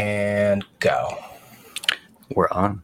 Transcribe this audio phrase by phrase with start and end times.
[0.00, 1.14] and go.
[2.34, 2.82] We're on.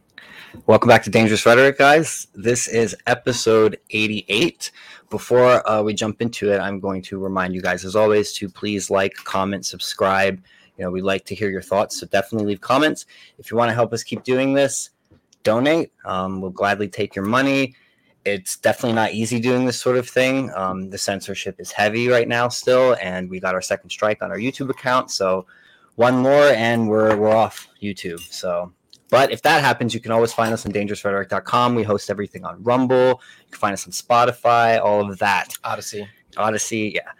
[0.67, 2.27] Welcome back to Dangerous Rhetoric, guys.
[2.35, 4.71] This is episode 88.
[5.09, 8.47] Before uh, we jump into it, I'm going to remind you guys, as always, to
[8.47, 10.39] please like, comment, subscribe.
[10.77, 13.07] You know, we'd like to hear your thoughts, so definitely leave comments.
[13.39, 14.91] If you want to help us keep doing this,
[15.41, 15.91] donate.
[16.05, 17.73] Um, we'll gladly take your money.
[18.25, 20.51] It's definitely not easy doing this sort of thing.
[20.53, 24.29] Um, the censorship is heavy right now, still, and we got our second strike on
[24.29, 25.09] our YouTube account.
[25.09, 25.47] So,
[25.97, 28.21] one more, and we're we're off YouTube.
[28.31, 28.71] So
[29.09, 31.75] but if that happens, you can always find us on dangerousrhetoric.com.
[31.75, 33.21] We host everything on Rumble.
[33.45, 35.53] You can find us on Spotify, all of that.
[35.63, 36.07] Odysee.
[36.37, 37.11] Odysee, yeah.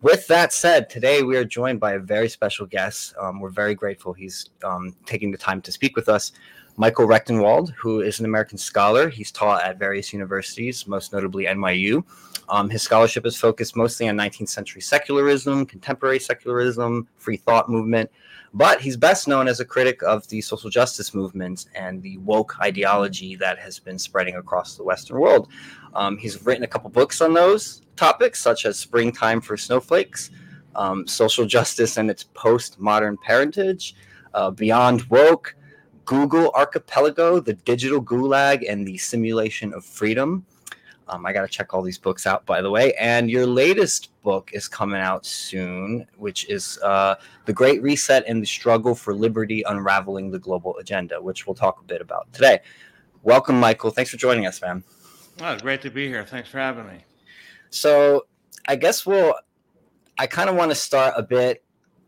[0.00, 3.14] With that said, today we are joined by a very special guest.
[3.20, 6.32] Um, we're very grateful he's um, taking the time to speak with us.
[6.76, 9.08] Michael Rectenwald, who is an American scholar.
[9.08, 12.04] He's taught at various universities, most notably NYU.
[12.48, 18.10] Um, his scholarship is focused mostly on 19th century secularism, contemporary secularism, free thought movement,
[18.54, 22.56] but he's best known as a critic of the social justice movement and the woke
[22.60, 25.48] ideology that has been spreading across the Western world.
[25.92, 30.30] Um, he's written a couple books on those topics, such as Springtime for Snowflakes,
[30.76, 33.96] um, Social Justice and Its Postmodern Parentage,
[34.34, 35.56] uh, Beyond Woke,
[36.04, 40.46] Google Archipelago, The Digital Gulag, and the Simulation of Freedom.
[41.08, 42.94] Um, I got to check all these books out, by the way.
[42.94, 48.42] And your latest book is coming out soon, which is uh, The Great Reset and
[48.42, 52.60] the Struggle for Liberty Unraveling the Global Agenda, which we'll talk a bit about today.
[53.22, 53.90] Welcome, Michael.
[53.90, 54.82] Thanks for joining us, man.
[55.40, 56.24] Oh, great to be here.
[56.24, 57.04] Thanks for having me.
[57.70, 58.26] So,
[58.66, 59.34] I guess we'll,
[60.18, 61.62] I kind of want to start a bit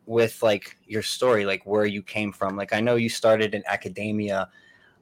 [0.06, 2.56] with like your story, like where you came from.
[2.56, 4.48] Like, I know you started in academia.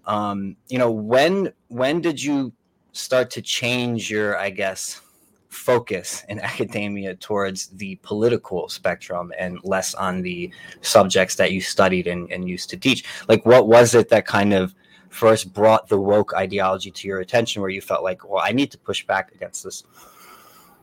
[0.07, 2.53] Um, you know, when when did you
[2.95, 5.03] start to change your, I guess,
[5.49, 10.51] focus in academia towards the political spectrum and less on the
[10.81, 13.05] subjects that you studied and, and used to teach?
[13.29, 14.75] Like, what was it that kind of
[15.11, 18.71] first brought the woke ideology to your attention where you felt like, well, I need
[18.73, 19.85] to push back against this?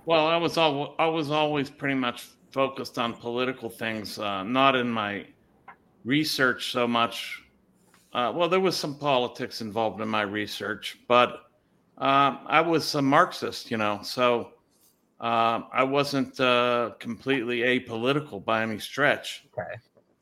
[0.06, 4.76] Well, I was al- I was always pretty much focused on political things, uh, not
[4.76, 5.28] in my
[6.04, 7.44] research so much.
[8.14, 11.51] Uh, well, there was some politics involved in my research, but
[12.02, 14.54] uh, I was a Marxist, you know, so
[15.20, 19.46] uh, I wasn't uh, completely apolitical by any stretch.
[19.54, 19.76] Okay.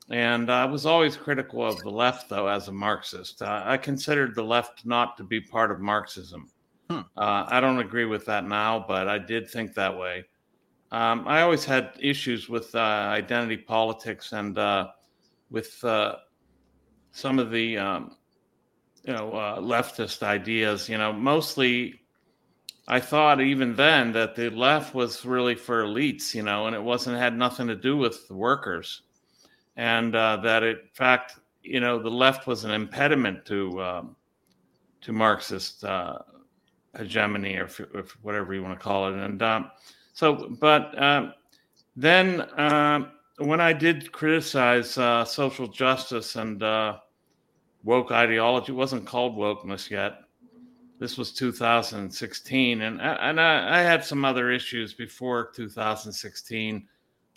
[0.09, 3.41] And I was always critical of the left, though, as a Marxist.
[3.41, 6.49] Uh, I considered the left not to be part of Marxism.
[6.89, 6.99] Hmm.
[7.15, 10.25] Uh, I don't agree with that now, but I did think that way.
[10.91, 14.57] Um, I always had issues with uh, identity politics and
[15.49, 15.77] with
[17.11, 18.17] some of the um,
[19.03, 20.89] you know uh, leftist ideas.
[20.89, 22.01] You know, mostly
[22.87, 26.33] I thought even then that the left was really for elites.
[26.33, 29.03] You know, and it wasn't had nothing to do with the workers,
[29.75, 34.15] and uh, that it, in fact you know the left was an impediment to um,
[35.01, 36.19] to Marxist uh,
[36.97, 39.17] hegemony or, or, whatever you want to call it.
[39.17, 39.71] And um,
[40.13, 41.33] so, but um,
[41.95, 46.97] then um, when I did criticize uh, social justice and uh,
[47.83, 48.71] woke ideology.
[48.71, 50.21] Wasn't called wokeness yet.
[50.99, 56.87] This was 2016, and and I, I had some other issues before 2016.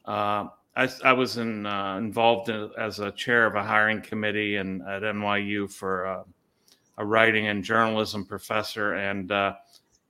[0.04, 4.56] Uh, I, I was in, uh, involved in, as a chair of a hiring committee
[4.56, 6.24] and at NYU for uh,
[6.98, 9.54] a writing and journalism professor, and uh,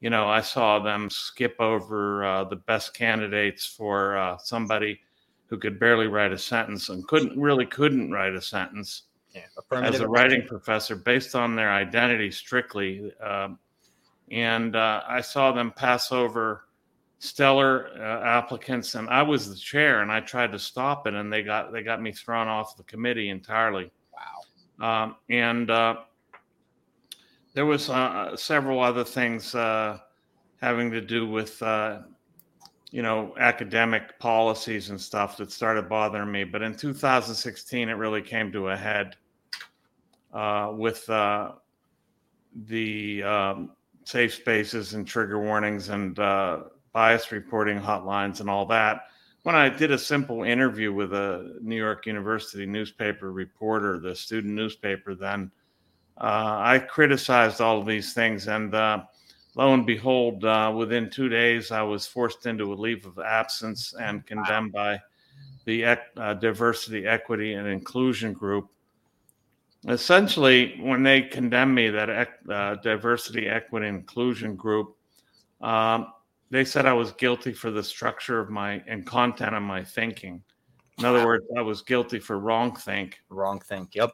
[0.01, 5.01] you know I saw them skip over uh, the best candidates for uh, somebody
[5.47, 9.03] who could barely write a sentence and couldn't really couldn't write a sentence
[9.35, 9.43] yeah,
[9.83, 13.13] as a writing professor based on their identity strictly.
[13.21, 13.59] Um,
[14.31, 16.65] and uh, I saw them pass over
[17.19, 21.33] stellar uh, applicants, and I was the chair, and I tried to stop it, and
[21.33, 23.91] they got they got me thrown off the committee entirely.
[24.81, 25.05] Wow.
[25.05, 25.97] Um, and uh,
[27.55, 29.99] there was uh, several other things uh,
[30.61, 32.01] having to do with uh,
[32.91, 36.45] you know academic policies and stuff that started bothering me.
[36.45, 39.17] But in 2016, it really came to a head
[40.33, 41.53] with uh,
[42.67, 43.71] the um,
[44.05, 46.61] safe spaces and trigger warnings and uh,
[46.93, 49.03] bias reporting hotlines and all that.
[49.43, 54.55] When I did a simple interview with a New York University newspaper reporter, the student
[54.55, 55.51] newspaper, then
[56.19, 58.47] uh, I criticized all of these things.
[58.47, 59.03] And uh,
[59.57, 63.95] lo and behold, uh, within two days, I was forced into a leave of absence
[64.01, 65.01] and condemned by
[65.65, 65.99] the
[66.41, 68.69] Diversity, Equity, and Inclusion Group
[69.89, 74.97] essentially, when they condemned me, that uh, diversity, equity, inclusion group,
[75.61, 76.13] um,
[76.51, 80.43] they said I was guilty for the structure of my and content of my thinking,
[80.99, 83.19] In other words, I was guilty for wrong think.
[83.31, 83.95] Wrong think.
[83.95, 84.13] Yep.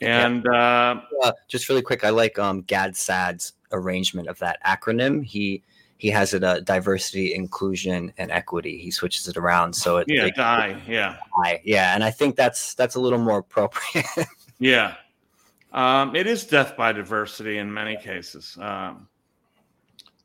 [0.00, 5.24] And uh, uh, just really quick, I like um, Gad Saad's arrangement of that acronym.
[5.24, 5.62] He
[5.98, 8.78] he has it uh, diversity, inclusion, and equity.
[8.78, 12.72] He switches it around so it yeah, die, yeah, die, yeah, and I think that's
[12.74, 14.06] that's a little more appropriate.
[14.58, 14.94] yeah,
[15.72, 19.08] um, it is death by diversity in many cases, um,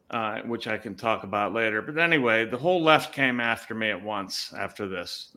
[0.09, 1.81] uh, which I can talk about later.
[1.81, 5.36] But anyway, the whole left came after me at once after this,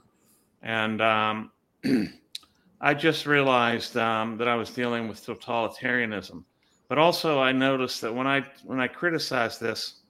[0.62, 1.50] and um,
[2.80, 6.44] I just realized um, that I was dealing with totalitarianism.
[6.88, 10.00] But also, I noticed that when I when I criticized this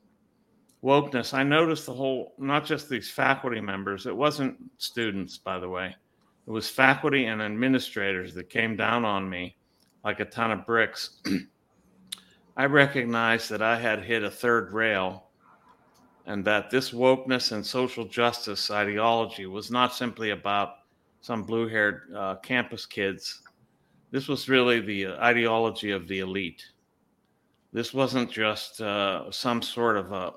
[0.82, 5.68] wokeness, I noticed the whole, not just these faculty members, it wasn't students, by the
[5.68, 5.94] way,
[6.46, 9.56] it was faculty and administrators that came down on me
[10.08, 11.20] like a ton of bricks.
[12.56, 15.24] I recognized that I had hit a third rail
[16.24, 20.76] and that this wokeness and social justice ideology was not simply about
[21.20, 23.42] some blue haired uh, campus kids.
[24.10, 26.64] This was really the ideology of the elite.
[27.74, 30.32] This wasn't just uh, some sort of a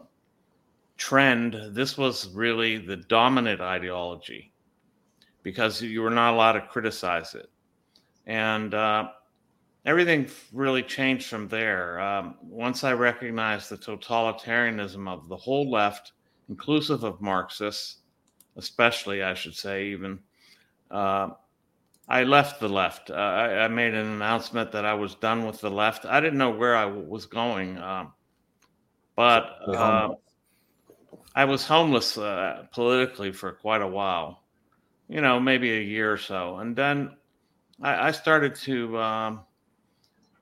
[0.97, 4.51] trend, this was really the dominant ideology
[5.43, 7.49] because you were not allowed to criticize it.
[8.25, 9.11] And uh,
[9.85, 11.99] everything really changed from there.
[11.99, 16.13] Um, once I recognized the totalitarianism of the whole left,
[16.49, 17.97] inclusive of Marxists,
[18.57, 20.19] especially, I should say, even,
[20.91, 21.29] uh,
[22.07, 23.09] I left the left.
[23.09, 26.05] Uh, I, I, made an announcement that I was done with the left.
[26.05, 28.11] I didn't know where I w- was going, um,
[29.15, 30.09] but uh,
[31.33, 34.43] I was homeless uh, politically for quite a while,
[35.07, 36.57] you know, maybe a year or so.
[36.57, 37.15] And then
[37.81, 39.41] I, I started to um,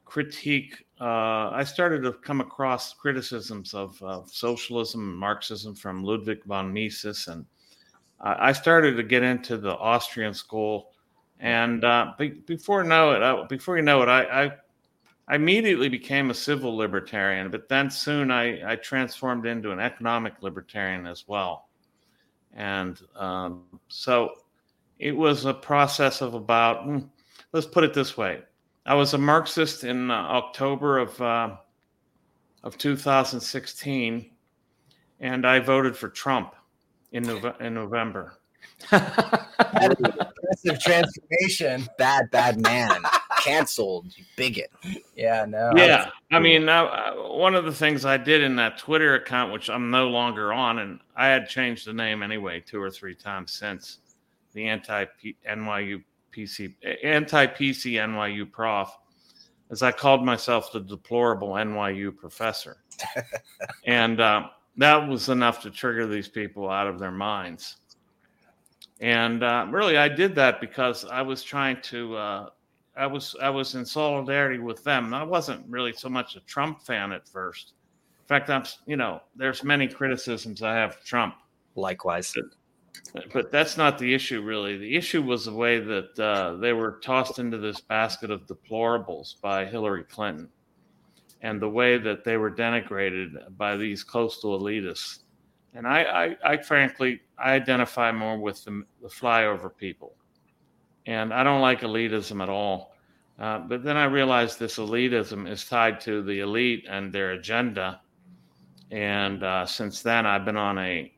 [0.09, 6.43] critique, uh, I started to come across criticisms of, of socialism and Marxism from Ludwig
[6.45, 7.27] von Mises.
[7.27, 7.45] And
[8.19, 10.91] I started to get into the Austrian school.
[11.39, 14.51] And uh, be, before know it, I, before you know it, I, I
[15.29, 20.41] I immediately became a civil libertarian, but then soon I, I transformed into an economic
[20.41, 21.69] libertarian as well.
[22.51, 24.31] And um, so
[24.97, 26.99] it was a process of about, hmm,
[27.53, 28.41] let's put it this way.
[28.85, 31.55] I was a Marxist in uh, October of, uh,
[32.63, 34.29] of 2016,
[35.19, 36.55] and I voted for Trump
[37.11, 38.39] in, Nove- in November.
[38.91, 41.87] Impressive transformation.
[41.97, 43.01] Bad, bad man
[43.39, 44.71] canceled, you bigot.
[45.15, 45.71] Yeah, no.
[45.75, 49.51] Yeah, I, I mean, uh, one of the things I did in that Twitter account,
[49.51, 53.15] which I'm no longer on, and I had changed the name anyway two or three
[53.15, 53.99] times since
[54.53, 55.05] the anti
[55.47, 56.73] NYU PC
[57.03, 58.89] anti PC NYU prof,
[59.71, 62.77] as I called myself the deplorable NYU professor,
[63.85, 64.47] and uh,
[64.77, 67.77] that was enough to trigger these people out of their minds.
[69.01, 72.49] And uh, really, I did that because I was trying to uh,
[72.99, 75.13] I was I was in solidarity with them.
[75.13, 77.73] I wasn't really so much a Trump fan at first.
[78.21, 81.35] In fact, I'm you know there's many criticisms I have of Trump.
[81.75, 82.33] Likewise,
[83.33, 84.77] but, that's not the issue really.
[84.77, 89.39] The issue was the way that uh, they were tossed into this basket of deplorables
[89.41, 90.49] by Hillary Clinton,
[91.41, 95.19] and the way that they were denigrated by these coastal elitists.
[95.73, 96.03] And I,
[96.43, 100.15] I, I frankly, I identify more with the, the flyover people
[101.09, 102.93] and I don't like elitism at all.
[103.39, 108.01] Uh, but then I realized this elitism is tied to the elite and their agenda.
[108.91, 111.11] And uh, since then, I've been on a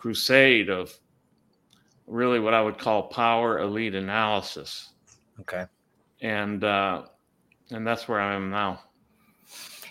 [0.00, 0.96] crusade of
[2.06, 4.90] really what I would call power elite analysis.
[5.40, 5.66] Okay.
[6.20, 7.02] And uh,
[7.70, 8.80] and that's where I am now.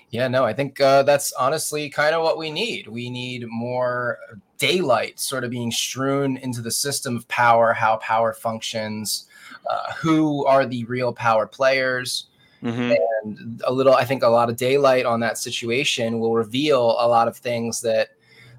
[0.10, 2.88] Yeah, no, I think uh, that's honestly kind of what we need.
[2.88, 4.20] We need more
[4.58, 9.28] daylight sort of being strewn into the system of power, how power functions,
[9.70, 12.28] uh, who are the real power players.
[12.64, 12.96] Mm-hmm.
[13.24, 17.08] And a little, I think a lot of daylight on that situation will reveal a
[17.08, 18.12] lot of things that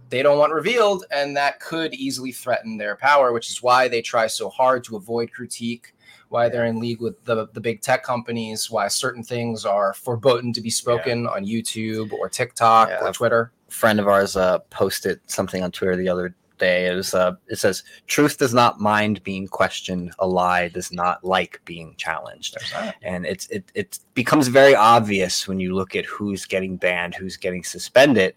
[0.09, 4.03] they don't want revealed and that could easily threaten their power, which is why they
[4.03, 5.93] try so hard to avoid critique
[6.29, 10.53] why they're in league with the, the big tech companies, why certain things are forbidden
[10.53, 11.31] to be spoken yeah.
[11.31, 13.01] on YouTube or TikTok yeah.
[13.01, 13.53] or Twitter.
[13.69, 16.87] A friend of ours uh, posted something on Twitter the other day.
[16.87, 20.13] It was uh, it says, "Truth does not mind being questioned.
[20.19, 22.57] A lie does not like being challenged."
[23.03, 27.37] And it's it it becomes very obvious when you look at who's getting banned, who's
[27.37, 28.35] getting suspended,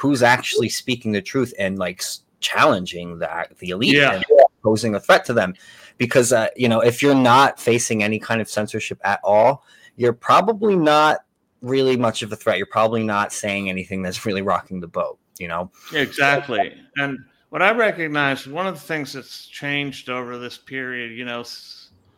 [0.00, 2.02] who's actually speaking the truth and like
[2.40, 3.28] challenging the
[3.58, 4.14] the elite yeah.
[4.14, 4.24] and
[4.62, 5.54] posing a threat to them.
[5.98, 9.64] Because uh, you know if you're not facing any kind of censorship at all
[9.96, 11.18] you're probably not
[11.60, 12.56] really much of a threat.
[12.56, 15.70] You're probably not saying anything that's really rocking the boat you know?
[15.92, 16.74] Exactly.
[16.98, 21.42] And what I recognize, one of the things that's changed over this period, you know,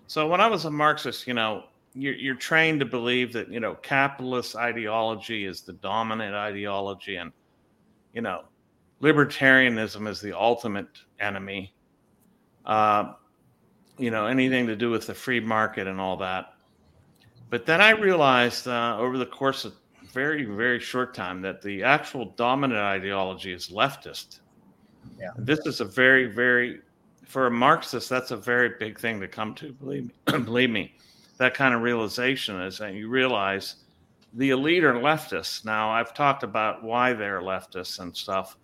[0.09, 3.61] so when I was a Marxist, you know, you're, you're trained to believe that, you
[3.61, 7.33] know, capitalist ideology is the dominant ideology and,
[8.12, 8.45] you know,
[9.00, 10.88] libertarianism is the ultimate
[11.21, 11.75] enemy.
[12.64, 13.12] Uh,
[13.99, 16.54] you know, anything to do with the free market and all that.
[17.50, 19.75] But then I realized uh, over the course of
[20.12, 24.40] very, very short time that the actual dominant ideology is leftist.
[25.19, 25.28] Yeah.
[25.37, 26.81] This is a very, very,
[27.25, 29.73] for a Marxist, that's a very big thing to come to.
[29.73, 30.95] Believe me, believe me,
[31.38, 33.76] that kind of realization is that you realize
[34.35, 35.65] the elite are leftists.
[35.65, 38.57] Now, I've talked about why they're leftists and stuff,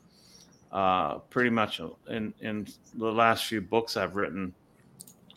[0.73, 4.55] uh, pretty much in in the last few books I've written,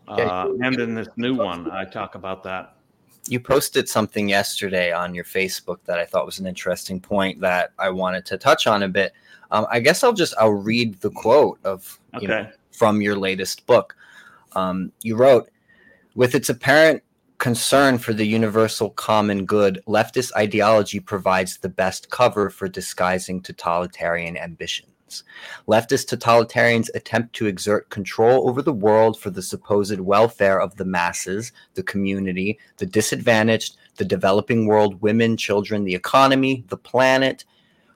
[0.07, 2.75] uh, and in this new one, I talk about that
[3.27, 7.71] you posted something yesterday on your Facebook that I thought was an interesting point that
[7.77, 9.13] I wanted to touch on a bit.
[9.51, 12.21] Um, I guess I'll just I'll read the quote of okay.
[12.23, 13.95] you know, from your latest book.
[14.53, 15.49] Um, you wrote,
[16.15, 17.03] with its apparent
[17.41, 24.37] concern for the universal common good, leftist ideology provides the best cover for disguising totalitarian
[24.37, 25.23] ambitions.
[25.67, 30.85] Leftist totalitarians attempt to exert control over the world for the supposed welfare of the
[30.85, 37.43] masses, the community, the disadvantaged, the developing world, women, children, the economy, the planet.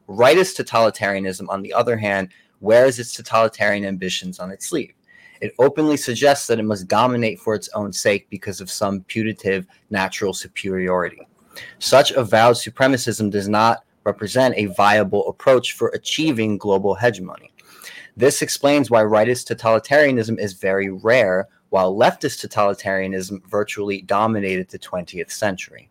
[0.09, 2.29] Rightist totalitarianism, on the other hand,
[2.61, 4.94] wears its totalitarian ambitions on its sleeve.
[5.41, 9.65] It openly suggests that it must dominate for its own sake because of some putative
[9.89, 11.27] natural superiority.
[11.79, 17.51] Such avowed supremacism does not represent a viable approach for achieving global hegemony.
[18.17, 25.31] This explains why rightist totalitarianism is very rare, while leftist totalitarianism virtually dominated the 20th
[25.31, 25.89] century.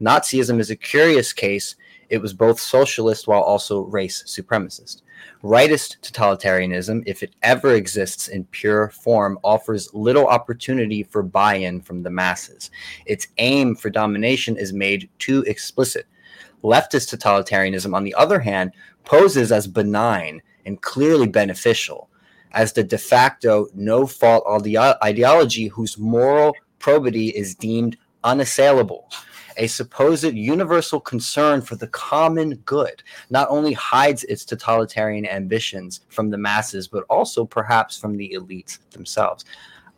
[0.00, 1.76] Nazism is a curious case.
[2.08, 5.02] It was both socialist while also race supremacist.
[5.46, 11.80] Rightist totalitarianism, if it ever exists in pure form, offers little opportunity for buy in
[11.80, 12.72] from the masses.
[13.06, 16.06] Its aim for domination is made too explicit.
[16.64, 18.72] Leftist totalitarianism, on the other hand,
[19.04, 22.10] poses as benign and clearly beneficial,
[22.50, 24.42] as the de facto no fault
[25.04, 29.08] ideology whose moral probity is deemed unassailable.
[29.56, 36.30] A supposed universal concern for the common good not only hides its totalitarian ambitions from
[36.30, 39.44] the masses, but also perhaps from the elites themselves.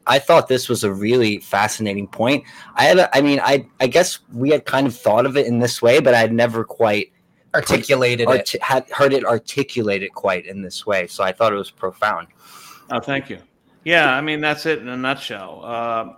[0.07, 2.45] I thought this was a really fascinating point.
[2.77, 5.47] I had, a, I mean, I, I guess we had kind of thought of it
[5.47, 7.13] in this way, but I'd never quite
[7.55, 11.07] articulated it, had heard it articulated quite in this way.
[11.07, 12.29] So I thought it was profound.
[12.91, 13.39] Oh, thank you.
[13.85, 15.63] Yeah, I mean that's it in a nutshell.
[15.65, 16.13] Uh,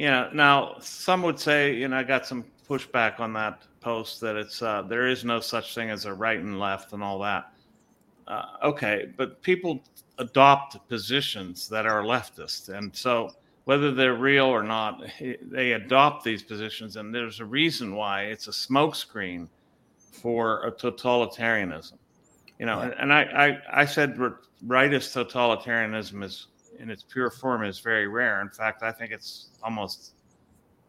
[0.00, 0.30] yeah.
[0.32, 4.62] Now some would say, you know, I got some pushback on that post that it's
[4.62, 7.52] uh, there is no such thing as a right and left and all that.
[8.26, 9.82] Uh, okay, but people
[10.16, 12.70] adopt positions that are leftist.
[12.70, 13.32] And so,
[13.64, 15.02] whether they're real or not,
[15.42, 16.96] they adopt these positions.
[16.96, 19.48] And there's a reason why it's a smokescreen
[19.98, 21.98] for a totalitarianism.
[22.58, 22.94] You know, yeah.
[22.98, 24.16] and I, I, I said
[24.66, 26.46] rightist totalitarianism is
[26.80, 28.40] in its pure form is very rare.
[28.40, 30.14] In fact, I think it's almost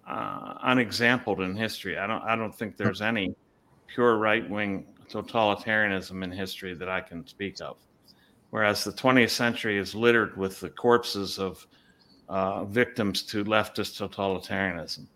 [0.07, 1.97] uh, unexampled in history.
[1.97, 3.35] I don't I don't think there's any
[3.87, 7.77] pure right wing totalitarianism in history that I can speak of
[8.51, 11.65] whereas the 20th century is littered with the corpses of
[12.29, 15.07] uh, victims to leftist totalitarianism.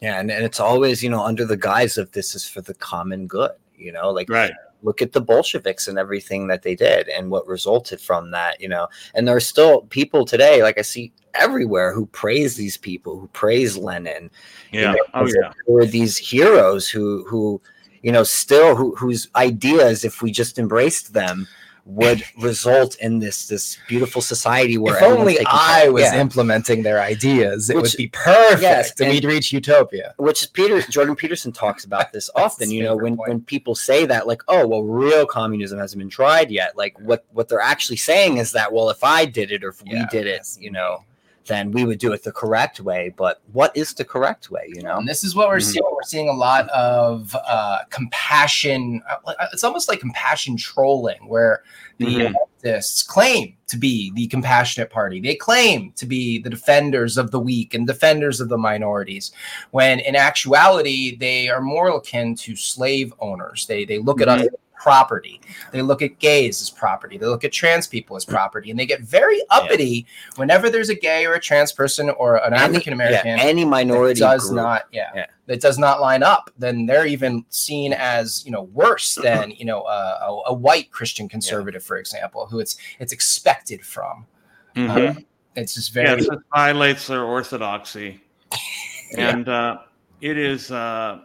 [0.00, 2.74] Yeah, and, and it's always, you know, under the guise of this is for the
[2.74, 4.52] common good, you know, like right.
[4.82, 8.68] Look at the Bolsheviks and everything that they did and what resulted from that, you
[8.68, 8.86] know.
[9.14, 13.28] And there are still people today, like I see everywhere, who praise these people, who
[13.28, 14.30] praise Lenin.
[14.72, 14.92] Yeah.
[14.92, 15.52] You know, oh, yeah.
[15.66, 17.60] Who are these heroes who who
[18.02, 21.46] you know still who, whose ideas, if we just embraced them,
[21.86, 26.20] would result in this this beautiful society where if only I was yeah.
[26.20, 30.12] implementing their ideas, it which, would be perfect, yes, and we'd reach utopia.
[30.16, 32.72] Which is Peter Jordan Peterson talks about this often.
[32.72, 33.28] you know, when point.
[33.28, 36.76] when people say that, like, oh, well, real communism hasn't been tried yet.
[36.76, 39.80] Like, what what they're actually saying is that, well, if I did it or if
[39.86, 41.04] yeah, we did it, you know,
[41.46, 43.12] then we would do it the correct way.
[43.16, 44.70] But what is the correct way?
[44.74, 45.70] You know, and this is what we're mm-hmm.
[45.70, 45.84] seeing.
[45.90, 49.02] We're seeing a lot of uh, compassion.
[49.08, 51.62] Uh, it's almost like compassion trolling, where
[51.98, 52.34] the mm-hmm.
[52.64, 55.20] leftists claim to be the compassionate party.
[55.20, 59.32] They claim to be the defenders of the weak and defenders of the minorities,
[59.70, 63.66] when in actuality they are more akin to slave owners.
[63.66, 64.30] They they look mm-hmm.
[64.30, 64.48] at us.
[64.76, 65.40] Property.
[65.72, 67.18] They look at gays as property.
[67.18, 70.36] They look at trans people as property, and they get very uppity yeah.
[70.36, 73.26] whenever there's a gay or a trans person or an African American.
[73.26, 74.56] Yeah, any minority does group.
[74.56, 74.82] not.
[74.92, 75.26] Yeah, yeah.
[75.46, 79.64] That does not line up, then they're even seen as you know worse than you
[79.64, 84.26] know uh, a, a, white Christian conservative, for example, who it's it's expected from.
[84.74, 85.18] Mm-hmm.
[85.18, 85.20] Uh,
[85.54, 88.20] it's just very yeah, it violates their orthodoxy,
[89.16, 89.78] and uh,
[90.20, 91.20] it is uh,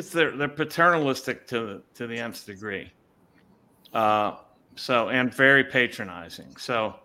[0.00, 2.90] it's they're they're paternalistic to to the nth degree.
[3.92, 4.36] Uh,
[4.74, 6.56] so and very patronizing.
[6.56, 6.96] So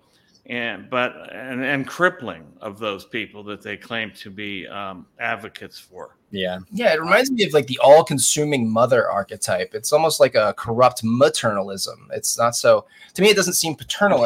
[0.45, 5.77] and but and, and crippling of those people that they claim to be um, advocates
[5.77, 6.17] for.
[6.31, 6.93] Yeah, yeah.
[6.93, 9.73] It reminds me of like the all-consuming mother archetype.
[9.73, 12.07] It's almost like a corrupt maternalism.
[12.11, 12.85] It's not so.
[13.13, 14.23] To me, it doesn't seem paternal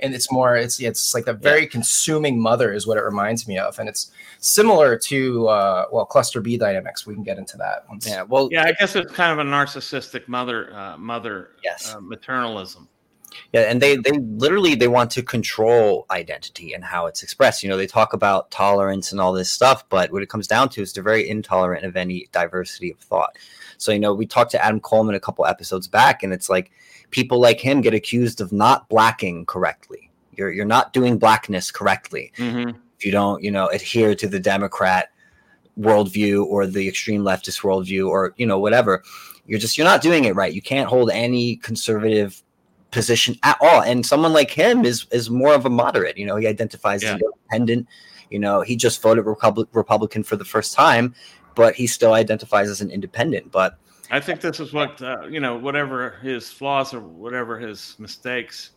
[0.00, 1.68] and it's more it's it's like the very yeah.
[1.68, 6.40] consuming mother is what it reminds me of and it's similar to uh well cluster
[6.40, 7.06] b dynamics.
[7.06, 8.06] We can get into that once.
[8.06, 11.94] yeah well yeah i guess it's kind of a narcissistic mother uh, mother yes.
[11.94, 12.88] uh, maternalism.
[13.52, 17.62] Yeah and they they literally they want to control identity and how it's expressed.
[17.62, 20.68] You know they talk about tolerance and all this stuff but what it comes down
[20.70, 23.36] to is they're very intolerant of any diversity of thought.
[23.78, 26.70] So you know we talked to adam coleman a couple episodes back and it's like
[27.10, 30.10] people like him get accused of not blacking correctly.
[30.32, 32.76] You're you're not doing blackness correctly mm-hmm.
[32.98, 35.10] if you don't you know adhere to the Democrat
[35.78, 39.02] worldview or the extreme leftist worldview or you know whatever.
[39.46, 40.52] You're just you're not doing it right.
[40.52, 42.42] You can't hold any conservative
[42.90, 43.82] position at all.
[43.82, 46.16] And someone like him is is more of a moderate.
[46.16, 47.14] You know, he identifies yeah.
[47.14, 47.86] as independent.
[48.30, 51.14] You know, he just voted Republic, Republican for the first time,
[51.54, 53.52] but he still identifies as an independent.
[53.52, 53.78] But
[54.10, 55.56] I think this is what uh, you know.
[55.56, 58.70] Whatever his flaws or whatever his mistakes,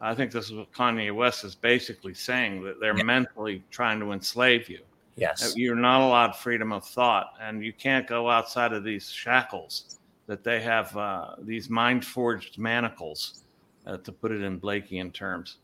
[0.00, 3.04] I think this is what Kanye West is basically saying that they're yeah.
[3.04, 4.80] mentally trying to enslave you.
[5.16, 9.98] Yes, you're not allowed freedom of thought, and you can't go outside of these shackles
[10.26, 10.96] that they have.
[10.96, 13.42] Uh, these mind forged manacles,
[13.86, 15.58] uh, to put it in Blakean terms.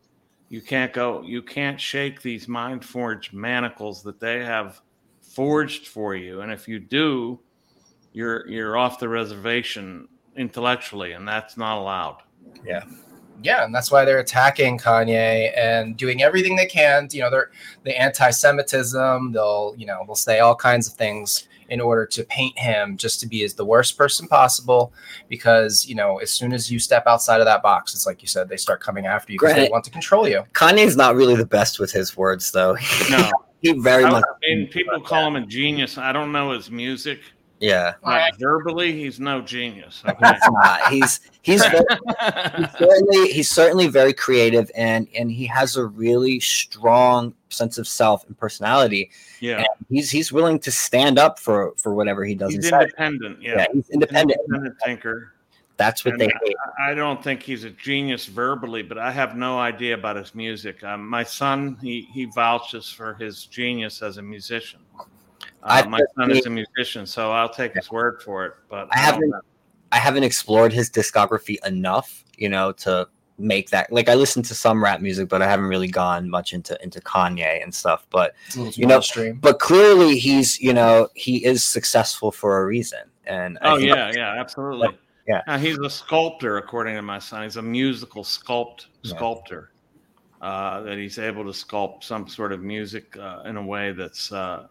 [0.48, 1.22] You can't go.
[1.22, 4.82] You can't shake these mind forged manacles that they have
[5.22, 7.40] forged for you, and if you do
[8.16, 12.22] you're you're off the reservation intellectually, and that's not allowed.
[12.64, 12.82] Yeah.
[13.42, 17.08] Yeah, and that's why they're attacking Kanye and doing everything they can.
[17.10, 17.50] You know, they're
[17.84, 19.32] the anti-Semitism.
[19.32, 23.20] They'll, you know, they'll say all kinds of things in order to paint him just
[23.20, 24.94] to be as the worst person possible.
[25.28, 28.28] Because you know, as soon as you step outside of that box, it's like you
[28.28, 30.42] said, they start coming after you because they want to control you.
[30.54, 32.78] Kanye's not really the best with his words, though.
[33.10, 34.24] No, he very I, much.
[34.24, 35.98] I mean, people call him a genius.
[35.98, 37.20] I don't know his music.
[37.60, 37.94] Yeah.
[38.04, 40.02] Like verbally, he's no genius.
[40.06, 40.32] Okay?
[40.90, 41.84] he's he's, very,
[42.56, 47.88] he's certainly he's certainly very creative and and he has a really strong sense of
[47.88, 49.10] self and personality.
[49.40, 49.58] Yeah.
[49.58, 52.54] And he's he's willing to stand up for for whatever he does.
[52.54, 52.82] He's inside.
[52.82, 53.42] independent.
[53.42, 53.54] Yeah.
[53.56, 53.66] yeah.
[53.72, 54.38] he's independent.
[54.48, 55.32] Independent thinker.
[55.78, 56.56] That's what and they hate.
[56.78, 60.82] I don't think he's a genius verbally, but I have no idea about his music.
[60.82, 64.80] Um, my son, he he vouches for his genius as a musician.
[65.62, 68.52] Uh, my son is a musician, so I'll take his word for it.
[68.68, 69.34] But I haven't,
[69.92, 73.92] I haven't explored his discography enough, you know, to make that.
[73.92, 77.00] Like I listen to some rap music, but I haven't really gone much into into
[77.00, 78.06] Kanye and stuff.
[78.10, 79.38] But you know, stream.
[79.40, 83.00] but clearly he's, you know, he is successful for a reason.
[83.26, 84.96] And oh yeah, yeah, absolutely.
[85.26, 87.42] yeah, uh, he's a sculptor, according to my son.
[87.42, 89.70] He's a musical sculpt sculptor.
[89.72, 89.76] Yeah.
[90.42, 94.30] Uh, that he's able to sculpt some sort of music uh, in a way that's
[94.30, 94.66] uh,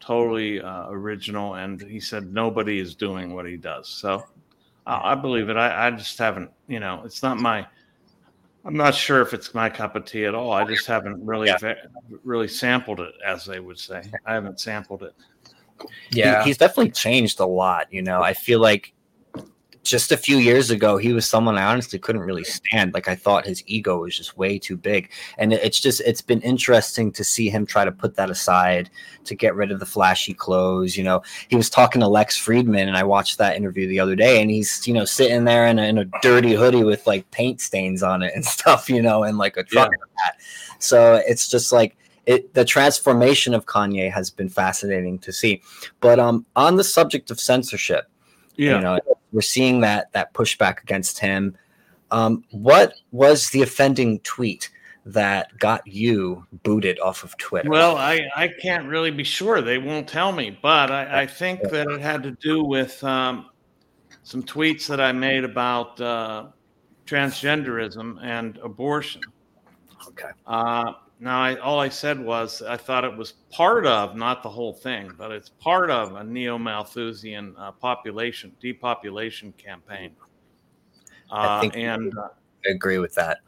[0.00, 3.88] totally uh, original, and he said nobody is doing what he does.
[3.88, 4.24] So
[4.86, 5.56] uh, I believe it.
[5.56, 7.66] I, I just haven't, you know, it's not my.
[8.64, 10.52] I'm not sure if it's my cup of tea at all.
[10.52, 11.74] I just haven't really yeah.
[12.24, 14.02] really sampled it, as they would say.
[14.26, 15.14] I haven't sampled it.
[16.10, 17.90] Yeah, he, he's definitely changed a lot.
[17.90, 18.92] You know, I feel like
[19.82, 22.92] just a few years ago, he was someone I honestly couldn't really stand.
[22.92, 25.10] Like I thought his ego was just way too big.
[25.38, 28.90] And it's just it's been interesting to see him try to put that aside
[29.24, 30.96] to get rid of the flashy clothes.
[30.96, 34.16] You know, he was talking to Lex Fridman, and I watched that interview the other
[34.16, 37.30] day, and he's you know sitting there in a, in a dirty hoodie with like
[37.30, 38.90] paint stains on it and stuff.
[38.90, 40.24] You know, and like a truck yeah.
[40.24, 40.36] hat.
[40.78, 45.62] So it's just like it, the transformation of Kanye has been fascinating to see.
[46.00, 48.08] But um, on the subject of censorship,
[48.56, 48.76] yeah.
[48.76, 49.00] you know,
[49.32, 51.56] we're seeing that that pushback against him.
[52.10, 54.70] Um, what was the offending tweet
[55.06, 57.70] that got you booted off of Twitter?
[57.70, 59.60] Well, I, I can't really be sure.
[59.60, 63.50] They won't tell me, but I, I think that it had to do with um,
[64.22, 66.46] some tweets that I made about uh,
[67.06, 69.22] transgenderism and abortion.
[70.08, 70.30] Okay.
[70.46, 74.48] Uh, now, I, all I said was I thought it was part of, not the
[74.48, 80.12] whole thing, but it's part of a neo Malthusian uh, population depopulation campaign.
[81.30, 82.28] Uh, I think and uh,
[82.66, 83.38] I agree with that.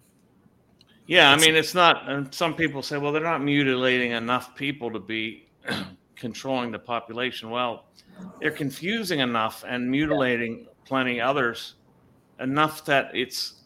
[1.07, 2.11] yeah, I mean, it's not.
[2.11, 5.49] And some people say, well, they're not mutilating enough people to be
[6.15, 7.49] controlling the population.
[7.49, 7.87] Well,
[8.39, 11.77] they're confusing enough and mutilating plenty others
[12.39, 13.63] enough that it's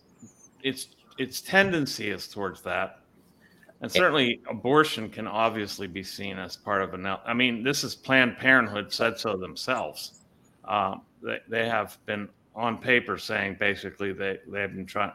[0.63, 0.89] its
[1.19, 3.01] its tendency is towards that.
[3.83, 7.07] And certainly, abortion can obviously be seen as part of an.
[7.07, 10.21] I mean, this is Planned Parenthood said so themselves.
[10.65, 15.13] Um, they, they have been on paper saying basically they they have been trying.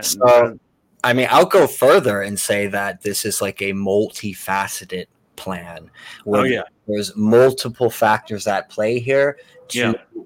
[0.00, 0.58] So-
[1.04, 5.88] I mean, I'll go further and say that this is like a multifaceted plan.
[6.24, 10.22] where oh yeah, there's multiple factors at play here to, Yeah.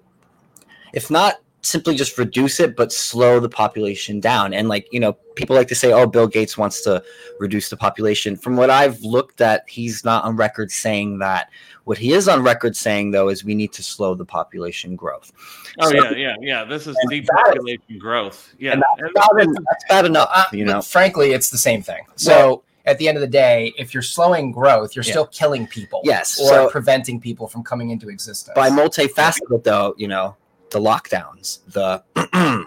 [0.95, 4.53] if not simply just reduce it, but slow the population down.
[4.53, 7.03] And like, you know, people like to say, oh, Bill Gates wants to
[7.39, 8.37] reduce the population.
[8.37, 11.51] From what I've looked at, he's not on record saying that.
[11.85, 15.33] What he is on record saying, though, is we need to slow the population growth.
[15.81, 16.65] oh So- yeah, yeah, yeah.
[16.65, 18.53] This is And depopulation growth.
[18.59, 20.83] Yeah, and And Bad this- that's bad enough, Uh, you know.
[20.83, 22.03] frankly, it's the same thing.
[22.17, 25.13] So at the end of the day, if you're slowing growth, you're Yeah.
[25.13, 26.01] still killing people.
[26.03, 28.55] Yes, Or so- preventing people from coming into existence.
[28.57, 30.37] By multifaceted, though, you know,
[30.73, 32.03] the lockdowns, the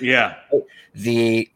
[0.00, 0.36] yeah.
[0.94, 1.48] the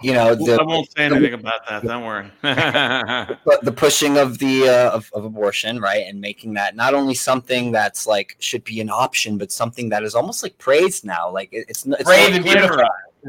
[0.00, 1.82] you know I won't say anything about that.
[1.82, 2.30] Don't worry.
[3.44, 7.14] but the pushing of the uh, of, of abortion right and making that not only
[7.14, 11.30] something that's like should be an option but something that is almost like praised now
[11.30, 12.46] like it, it's, it's no, and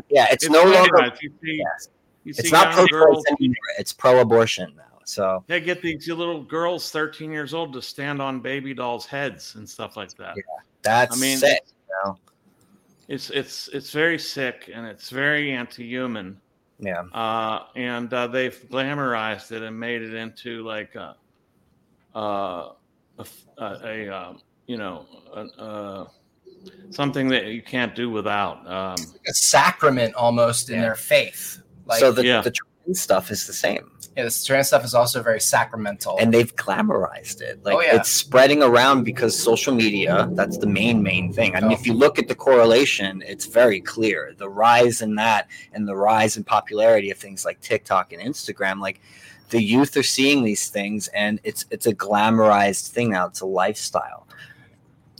[0.09, 1.12] yeah it's, It's no longer.
[1.21, 1.89] You see, yes.
[2.23, 3.25] you see it's not pro girls.
[3.39, 8.22] anymore it's pro-abortion now so They get these little girls, 13 years old, to stand
[8.22, 10.38] on baby dolls' heads and stuff like that.
[10.38, 10.43] Yeah.
[10.84, 12.17] that's I mean, sick you know?
[13.08, 16.39] It's it's it's very sick and it's very anti-human.
[16.80, 21.15] yeah uh, and uh, they've glamorized it and made it into like a,
[22.13, 22.74] uh,
[23.17, 23.26] a,
[23.58, 26.08] a, a um, you know a, uh,
[26.91, 28.60] something that you can't do without.
[28.67, 31.63] Um, a sacrament almost in their faith.
[31.88, 32.41] Like, so the, yeah.
[32.41, 36.17] the stuff is the same yeah, this trans stuff is also very sacramental.
[36.19, 37.95] and they've glamorized it like Oh, yeah.
[37.95, 41.74] it's spreading around because social media that's the main main thing i mean Oh.
[41.74, 45.95] if you look at the correlation it's very clear the rise in that and the
[45.95, 49.00] rise in popularity of things like tiktok and instagram like
[49.52, 53.45] the youth are seeing these things and it's it's a glamorized thing now it's a
[53.45, 54.28] lifestyle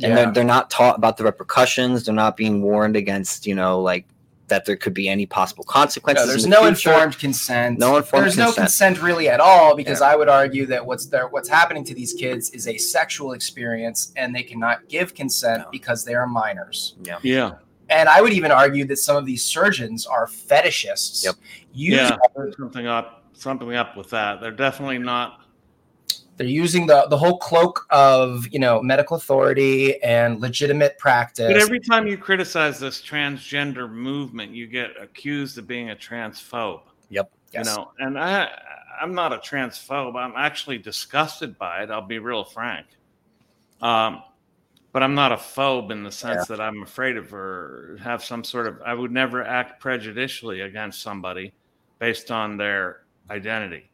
[0.02, 0.16] and Yeah.
[0.16, 4.06] they're, they're not taught about the repercussions they're not being warned against you know like
[4.50, 6.92] that there could be any possible consequences No, there's in the no future.
[6.92, 7.80] informed consent.
[7.80, 8.66] No informed There's no consent.
[8.68, 12.14] consent really at all because I would argue that what's there, what's happening to these
[12.14, 15.70] kids is a sexual experience, and they cannot give consent No.
[15.72, 16.96] because they are minors.
[17.04, 17.52] yeah yeah,
[17.90, 21.24] And I would even argue that some of these surgeons are fetishists.
[21.24, 21.36] Yep.
[21.74, 22.18] Using, yeah.
[22.36, 24.42] There's something up, something up with that.
[24.42, 25.42] They're definitely not.
[26.40, 31.52] They're using the the whole cloak of you know medical authority and legitimate practice.
[31.52, 36.84] But every time you criticize this transgender movement, you get accused of being a transphobe.
[37.10, 37.30] Yep.
[37.52, 37.68] Yes.
[37.68, 38.48] You know, and I,
[39.02, 40.16] I'm not a transphobe.
[40.16, 41.92] I'm actually disgusted by it.
[41.92, 42.88] I'll be real frank.
[43.82, 44.24] Um,
[44.94, 48.46] but I'm not a phobe in the sense that I'm afraid of or have some
[48.46, 48.82] sort of.
[48.86, 51.52] I would never act prejudicially against somebody
[52.00, 53.89] based on their identity.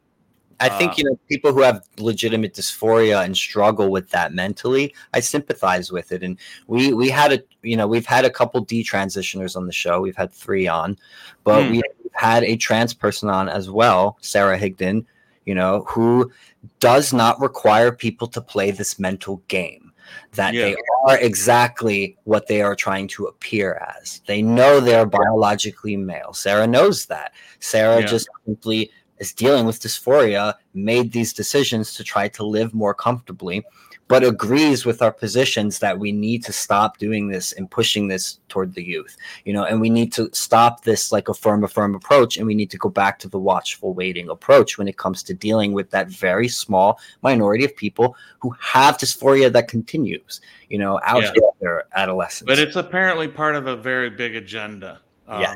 [0.58, 4.94] I think Uh, you know people who have legitimate dysphoria and struggle with that mentally.
[5.12, 8.64] I sympathize with it, and we we had a you know we've had a couple
[8.64, 10.00] detransitioners on the show.
[10.00, 10.98] We've had three on,
[11.44, 11.70] but Hmm.
[11.72, 15.04] we've had a trans person on as well, Sarah Higdon.
[15.44, 16.32] You know who
[16.80, 19.92] does not require people to play this mental game.
[20.32, 20.66] That Yeah.
[20.66, 24.22] they are exactly what they are trying to appear as.
[24.26, 26.32] They know they're biologically male.
[26.32, 27.32] Sarah knows that.
[27.60, 28.06] Sarah Yeah.
[28.06, 33.64] just simply is dealing with dysphoria, made these decisions to try to live more comfortably,
[34.08, 38.38] but agrees with our positions that we need to stop doing this and pushing this
[38.48, 41.68] toward the youth, you know, and we need to stop this like a firm, a
[41.68, 44.96] firm approach, and we need to go back to the watchful waiting approach when it
[44.96, 50.40] comes to dealing with that very small minority of people who have dysphoria that continues,
[50.68, 51.32] you know, out Yeah.
[51.60, 52.46] their adolescence.
[52.46, 55.00] But it's apparently part of a very big agenda.
[55.26, 55.54] Um, Yeah.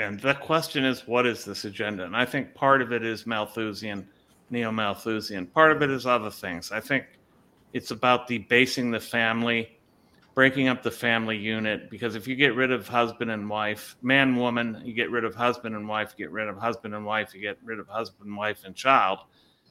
[0.00, 2.04] And the question is, what is this agenda?
[2.04, 4.08] And I think part of it is Malthusian,
[4.48, 5.46] neo Malthusian.
[5.46, 6.72] Part of it is other things.
[6.72, 7.04] I think
[7.74, 9.78] it's about debasing the family,
[10.34, 11.90] breaking up the family unit.
[11.90, 15.34] Because if you get rid of husband and wife, man, woman, you get rid of
[15.34, 18.34] husband and wife, you get rid of husband and wife, you get rid of husband,
[18.34, 19.18] wife, and child.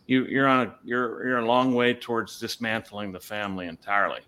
[0.06, 4.22] You, you're on a you're you're a long way towards dismantling the family entirely.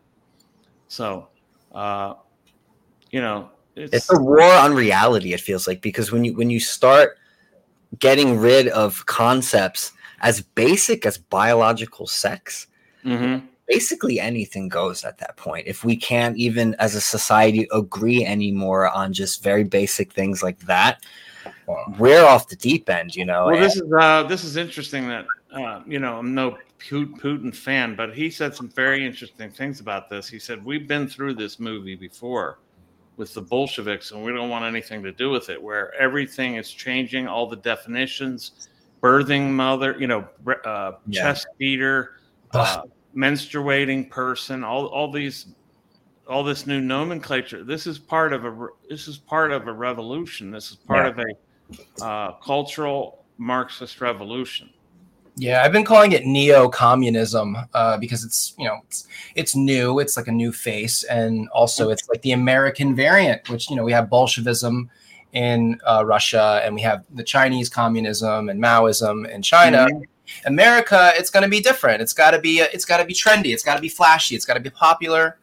[0.88, 1.28] So,
[1.76, 2.16] uh,
[3.12, 6.50] you know, it's, it's a war on reality it feels like because when you when
[6.50, 7.18] you start
[8.00, 12.68] getting rid of concepts as basic as biological sex
[13.06, 13.44] Mhm.
[13.68, 15.66] basically anything goes at that point.
[15.66, 20.60] If we can't even as a society agree anymore on just very basic things like
[20.66, 21.04] that,
[21.98, 23.46] we're off the deep end, you know.
[23.46, 27.56] Well, and- this is uh, this is interesting that uh, you know I'm no Putin
[27.56, 30.28] fan, but he said some very interesting things about this.
[30.28, 32.60] He said we've been through this movie before
[33.18, 35.62] with the Bolsheviks, and we don't want anything to do with it.
[35.62, 38.68] Where everything is changing, all the definitions,
[39.02, 40.28] birthing mother, you know,
[40.66, 41.24] uh, Yeah.
[41.24, 42.12] chest feeder,
[42.54, 42.82] uh,
[43.16, 45.54] menstruating person, all all these.
[46.28, 47.64] All this new nomenclature.
[47.64, 48.68] This is part of a.
[48.88, 50.52] This is part of a revolution.
[50.52, 51.24] This is part Yeah.
[51.24, 51.28] of
[52.00, 54.70] a uh, cultural Marxist revolution.
[55.42, 59.98] Yeah, I've been calling it neo-communism uh, because it's you know it's, it's new.
[59.98, 63.84] It's like a new face, and also it's like the American variant, which you know
[63.84, 64.92] we have Bolshevism
[65.34, 69.88] in uh, Russia, and we have the Chinese communism and Maoism in China.
[70.46, 72.04] America, it's going to be different.
[72.04, 73.52] It's got to be it's got to be trendy.
[73.52, 74.36] It's got to be flashy.
[74.36, 75.40] It's got to be popular,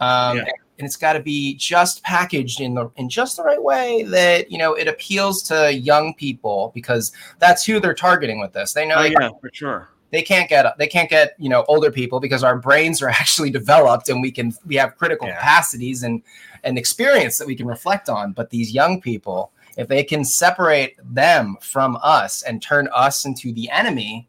[0.00, 0.44] um, Yeah.
[0.82, 4.50] And it's got to be just packaged in the in just the right way that
[4.50, 8.72] you know it appeals to young people because that's who they're targeting with this.
[8.72, 9.88] They know Oh they, yeah, for sure.
[10.10, 13.50] they can't get they can't get you know older people because our brains are actually
[13.50, 15.36] developed and we can we have critical Yeah.
[15.36, 16.20] capacities and
[16.64, 18.32] and experience that we can reflect on.
[18.32, 23.52] But these young people, if they can separate them from us and turn us into
[23.52, 24.26] the enemy.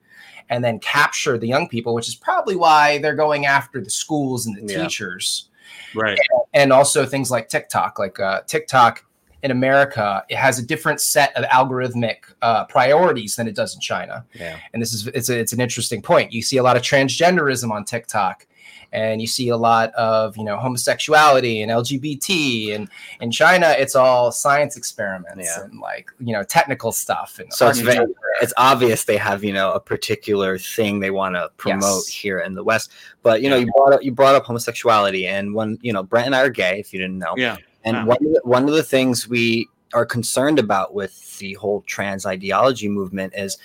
[0.49, 4.45] And then capture the young people, which is probably why they're going after the schools
[4.45, 4.83] and the Yeah.
[4.83, 5.49] teachers
[5.95, 6.19] Right.
[6.53, 7.99] and also things like TikTok.
[7.99, 9.05] Like uh, TikTok
[9.43, 13.81] in America, it has a different set of algorithmic uh, priorities than it does in
[13.81, 14.25] China.
[14.33, 14.57] Yeah.
[14.73, 16.31] And this is it's a, it's an interesting point.
[16.31, 18.47] You see a lot of transgenderism on TikTok,
[18.93, 22.75] and you see a lot of you know homosexuality and LGBT.
[22.75, 22.87] And
[23.19, 25.63] in China, it's all science experiments Yeah.
[25.65, 27.39] and like you know technical stuff.
[27.39, 28.05] And So it's very,
[28.41, 32.07] it's obvious they have you know a particular thing they want to promote Yes.
[32.07, 32.91] here in the West.
[33.23, 36.27] But you know, you brought up you brought up homosexuality, and when you know Brent
[36.27, 37.57] and I are gay, if you didn't know, Yeah.
[37.83, 38.05] and Yeah.
[38.05, 42.25] one of the, one of the things we are concerned about with the whole trans
[42.25, 43.59] ideology movement is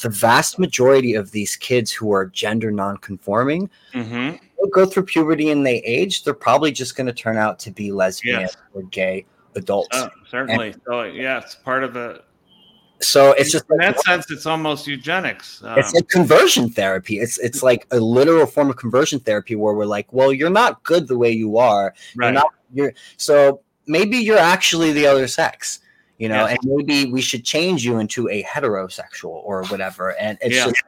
[0.00, 4.38] the vast majority of these kids who are gender nonconforming hmm they
[4.70, 6.24] go through puberty and they age.
[6.24, 8.56] They're probably just going to turn out to be lesbian Yes.
[8.72, 9.88] or gay adults.
[9.92, 10.74] Oh, certainly.
[10.86, 12.22] So yeah, it's part of a.
[13.00, 15.62] so it's just in like, that sense, it's almost eugenics.
[15.64, 17.18] Um, it's like conversion therapy.
[17.18, 20.82] It's it's like a literal form of conversion therapy where we're like, well, you're not
[20.84, 21.94] good the way you are.
[22.14, 25.80] You're not you're so maybe you're actually the other sex,
[26.18, 30.16] you know, and maybe we should change you into a heterosexual or whatever.
[30.18, 30.66] And it's Yeah.
[30.66, 30.82] just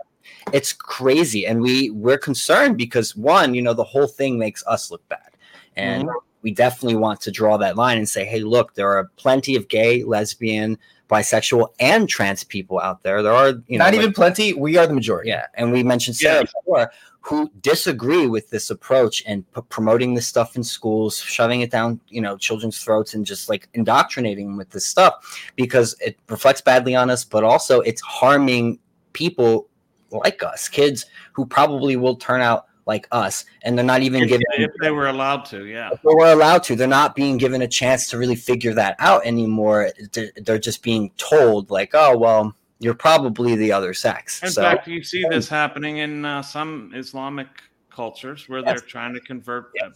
[0.52, 1.46] it's crazy.
[1.46, 5.30] And we we're concerned because one, you know, the whole thing makes us look bad.
[5.76, 6.18] And Mm-hmm.
[6.42, 9.68] we definitely want to draw that line and say, hey, look, there are plenty of
[9.68, 10.78] gay, lesbian,
[11.10, 13.22] bisexual, and trans people out there.
[13.22, 14.52] There are, you know, not like- even plenty.
[14.54, 15.30] We are the majority.
[15.30, 16.50] yeah, and we mentioned Sarah Yeah.
[16.62, 21.70] before, who disagree with this approach and p- promoting this stuff in schools, shoving it
[21.70, 25.14] down, you know, children's throats, and just like indoctrinating them with this stuff
[25.56, 28.78] because it reflects badly on us, but also it's harming
[29.14, 29.68] people
[30.14, 34.28] like us, kids who probably will turn out like us, and they're not even If,
[34.28, 34.44] given.
[34.56, 35.90] if they were allowed to, yeah.
[35.92, 36.76] if they were allowed to.
[36.76, 39.90] They're not being given a chance to really figure that out anymore.
[40.12, 44.62] They're, they're just being told, like, "Oh, well, you're probably the other sex." In so,
[44.62, 47.48] fact, you see this happening in uh, some Islamic
[47.90, 49.88] cultures where they're trying to convert uh,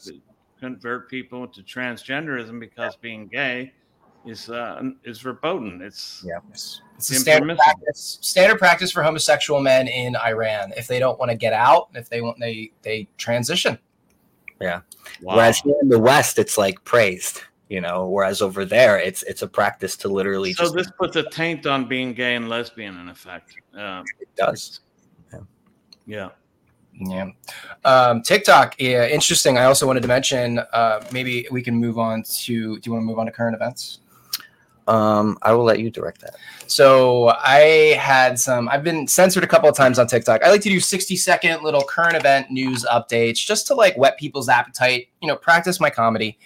[0.59, 3.73] convert people into transgenderism because being gay
[4.27, 5.81] is uh, is verboten.
[5.83, 6.39] It's yeah.
[6.53, 10.73] It's a standard practice, standard practice for homosexual men in Iran.
[10.77, 13.79] If they don't want to get out, if they want, they they transition.
[15.23, 15.37] wow.
[15.37, 18.09] Whereas here in the West, it's like praised, you know.
[18.09, 21.67] Whereas over there, it's it's a practice to literally so just this puts a taint
[21.67, 23.55] on being gay and lesbian in effect.
[23.77, 24.81] Uh, it does.
[26.07, 26.31] yeah.
[27.01, 27.31] Yeah.
[27.85, 29.57] Um, TikTok, yeah, interesting.
[29.57, 30.59] I also wanted to mention.
[30.73, 32.79] Uh, maybe we can move on to.
[32.79, 34.01] Do you want to move on to current events?
[34.89, 36.35] Um, I will let you direct that.
[36.67, 38.69] So I had some.
[38.69, 40.43] I've been censored a couple of times on TikTok.
[40.43, 44.19] I like to do sixty second little current event news updates just to like whet
[44.19, 45.09] people's appetite.
[45.21, 46.39] You know, practice my comedy,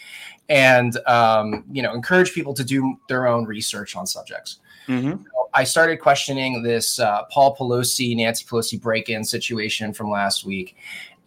[0.48, 4.58] and um, you know, encourage people to do their own research on subjects.
[4.86, 5.14] hmm
[5.54, 10.76] I started questioning this uh, Paul Pelosi, Nancy Pelosi break in situation from last week.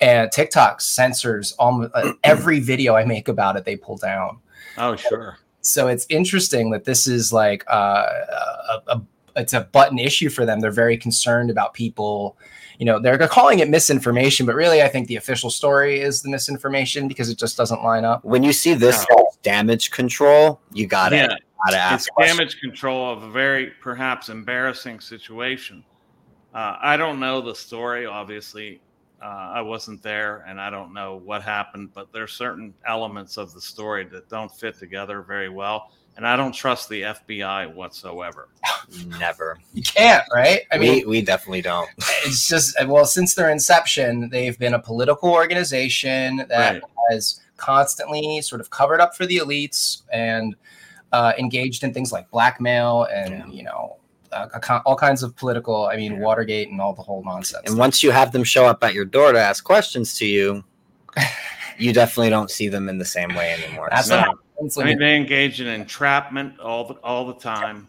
[0.01, 4.39] And TikTok censors almost uh, every video I make about it, they pull down.
[4.78, 5.38] Oh, sure.
[5.65, 9.01] So it's interesting that this is like uh, a, a,
[9.36, 10.60] it's a button issue for them.
[10.60, 12.38] They're very concerned about people.
[12.80, 16.30] You know, they're calling it misinformation, but really, I think the official story is the
[16.30, 18.23] misinformation because it just doesn't line up.
[18.25, 19.23] When you see this Yeah.
[19.43, 21.28] damage control, you gotta Yeah.
[21.65, 22.08] gotta ask.
[22.08, 22.38] it's questions.
[22.38, 25.84] damage control of a very perhaps embarrassing situation.
[26.54, 28.82] Uh, I don't know the story, obviously.
[29.25, 31.89] Uh, I wasn't there, and I don't know what happened.
[31.95, 36.35] But there's certain elements of the story that don't fit together very well, and I
[36.35, 38.49] don't trust the FBI whatsoever.
[39.19, 39.57] Never.
[39.73, 40.61] You can't, right?
[40.71, 41.89] I mean, we, we definitely don't.
[42.23, 46.81] it's just well, since their inception, they've been a political organization that Right.
[47.09, 50.55] has constantly sort of covered up for the elites and
[51.13, 53.47] uh, engaged in things like blackmail and Yeah.
[53.47, 53.97] you know
[54.36, 55.86] uh, all kinds of political.
[55.88, 57.63] I mean, Watergate and all the whole nonsense.
[57.69, 60.63] And once you have them show up at your door to ask questions to you,
[61.78, 63.88] you definitely don't see them in the same way anymore.
[63.91, 64.17] That's No.
[64.58, 67.88] what I mean, you- they engage in entrapment all the all the time,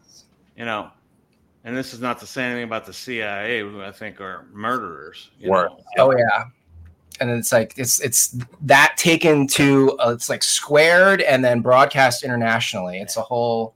[0.56, 0.90] you know.
[1.64, 5.30] And this is not to say anything about the CIA, who I think are murderers.
[5.40, 5.64] you Were.
[5.68, 5.80] know.
[5.98, 6.44] Oh yeah.
[7.20, 12.22] And it's like it's it's that taken to uh, it's like squared and then broadcast
[12.24, 13.00] internationally.
[13.00, 13.74] It's a whole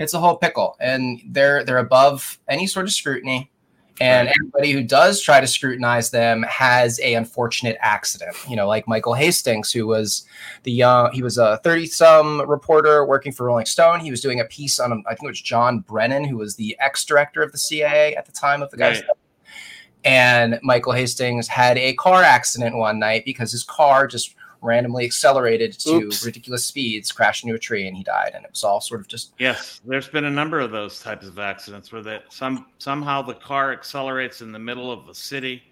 [0.00, 3.50] it's a whole pickle, and they're they're above any sort of scrutiny.
[4.02, 4.36] And Right.
[4.40, 8.34] anybody who does try to scrutinize them has a unfortunate accident.
[8.48, 10.24] You know, like Michael Hastings, who was
[10.62, 14.00] the young he was a thirty some reporter working for Rolling Stone.
[14.00, 16.74] He was doing a piece on I think it was John Brennan, who was the
[16.80, 19.10] ex director of the CIA at the time of the guy's Right.
[20.04, 25.72] and Michael Hastings had a car accident one night because his car just randomly accelerated
[25.80, 26.24] to Oops.
[26.24, 28.32] ridiculous speeds, crashed into a tree, and he died.
[28.34, 31.26] And it was all sort of just Yes, there's been a number of those types
[31.26, 35.62] of accidents where that some somehow the car accelerates in the middle of the city,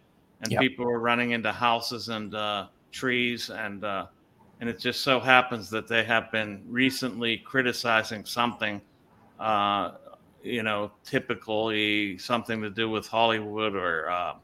[0.42, 0.60] and Yep.
[0.60, 4.06] people are running into houses and uh, trees, and uh,
[4.60, 8.80] and it just so happens that they have been recently criticizing something,
[9.38, 9.92] uh,
[10.42, 14.34] you know, typically something to do with Hollywood or uh,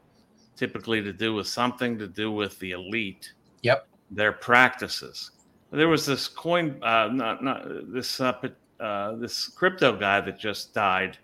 [0.55, 3.87] typically to do with something to do with the elite yep.
[4.11, 5.31] Their practices.
[5.71, 8.33] There was this coin, uh, not not this uh,
[8.79, 11.17] uh, this crypto guy that just died.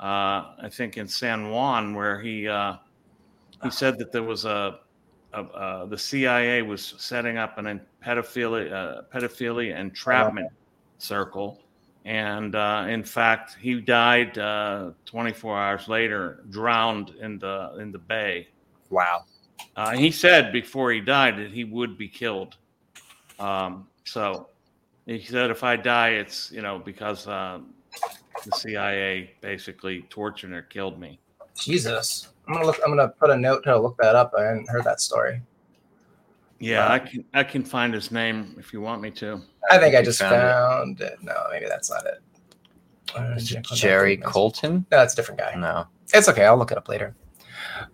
[0.00, 2.76] Uh, I think in San Juan, where he uh,
[3.62, 4.80] he said that there was a,
[5.32, 10.50] a uh, the CIA was setting up an pedophilia pedophilia entrapment
[10.98, 11.60] circle,
[12.04, 17.98] and uh, in fact, he died uh, 24 hours later, drowned in the in the
[17.98, 18.48] bay.
[18.90, 19.24] Wow.
[19.76, 22.56] Uh, he said before he died that he would be killed.
[23.38, 24.48] Um, so
[25.06, 27.60] he said, if I die, it's you know because uh,
[28.44, 31.18] the CIA basically tortured or killed me.
[31.56, 32.28] Jesus.
[32.46, 32.78] I'm gonna look.
[32.84, 34.32] I'm gonna put a note to look that up.
[34.38, 35.42] I hadn't heard that story.
[36.60, 36.94] Yeah, Wow.
[36.94, 39.40] I can I can find his name if you want me to.
[39.70, 40.38] I think I just found it.
[40.40, 41.22] found it.
[41.22, 42.20] No, maybe that's not it.
[43.14, 43.38] Uh,
[43.74, 44.84] Jerry Cotten?
[44.90, 45.54] No, that's a different guy.
[45.54, 45.86] No.
[46.12, 47.14] it's okay i'll look it up later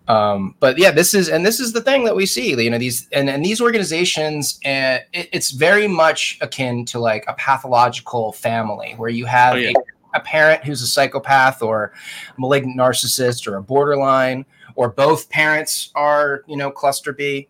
[0.07, 2.77] um but yeah this is and this is the thing that we see you know
[2.77, 8.31] these and, and these organizations and it, it's very much akin to like a pathological
[8.31, 9.73] family where you have Oh, yeah.
[10.13, 11.91] a, a parent who's a psychopath or
[12.37, 17.47] malignant narcissist or a borderline or both parents are you know cluster b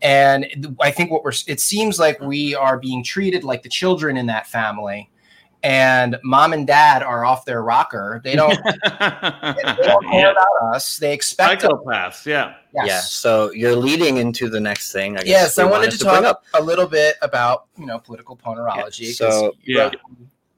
[0.00, 4.16] and i think what we're it seems like we are being treated like the children
[4.16, 5.08] in that family
[5.62, 10.96] and mom and dad are off their rocker they don't they don't care about us.
[10.98, 11.70] They expect us.
[11.70, 12.54] Psychopaths, yeah.
[12.74, 12.86] Yes.
[12.86, 13.00] Yeah.
[13.00, 15.16] So you're leading into the next thing.
[15.16, 18.36] I guess Yes, I wanted to bring talk a little bit about you know political
[18.36, 19.08] ponerology.
[19.20, 19.82] Yeah, so- you Yeah.
[19.84, 19.96] wrote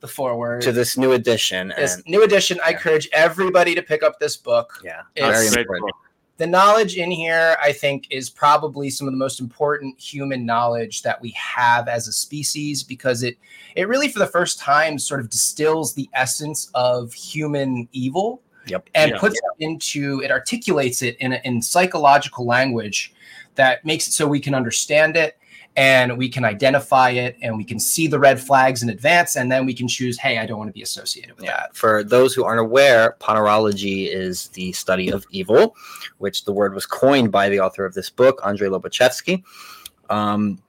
[0.00, 0.60] the foreword.
[0.62, 1.72] to this new edition.
[1.76, 2.76] this And new edition, I Yeah.
[2.76, 4.80] encourage everybody to pick up this book.
[4.84, 5.92] yeah, It's- very Great important.
[6.36, 6.38] Book.
[6.38, 11.02] The knowledge in here, I think, is probably some of the most important human knowledge
[11.02, 13.36] that we have as a species because it
[13.76, 18.88] it really, for the first time, sort of distills the essence of human evil Yep.
[18.94, 19.18] and Yeah.
[19.18, 23.12] puts it into it articulates it in a, in psychological language
[23.56, 25.36] that makes it so we can understand it
[25.76, 29.50] and we can identify it and we can see the red flags in advance and
[29.50, 32.34] then we can choose hey i don't want to be associated with that For those
[32.34, 35.76] who aren't aware, ponerology is the study of evil,
[36.18, 39.42] which the word was coined by the author of this book, Andrei Lobaczewski.
[40.08, 40.62] Um,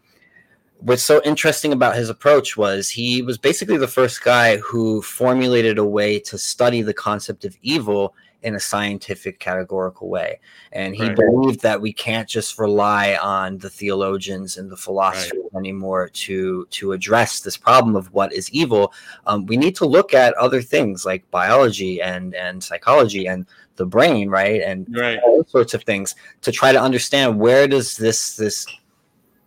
[0.79, 5.77] what's so interesting about his approach was he was basically the first guy who formulated
[5.77, 8.15] a way to study the concept of evil
[8.45, 10.39] in a scientific categorical way
[10.71, 11.15] and he Right.
[11.15, 16.91] believed that we can't just rely on the theologians and the philosophers anymore to to
[16.91, 18.93] address this problem of what is evil
[19.25, 23.85] um, we need to look at other things like biology and and psychology and the
[23.85, 25.19] brain right and Right.
[25.25, 28.67] all sorts of things to try to understand where does this this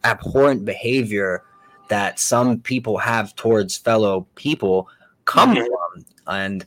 [0.04, 1.44] abhorrent behavior
[1.88, 4.88] that some people have towards fellow people
[5.24, 5.66] come Mhm.
[5.66, 6.66] from and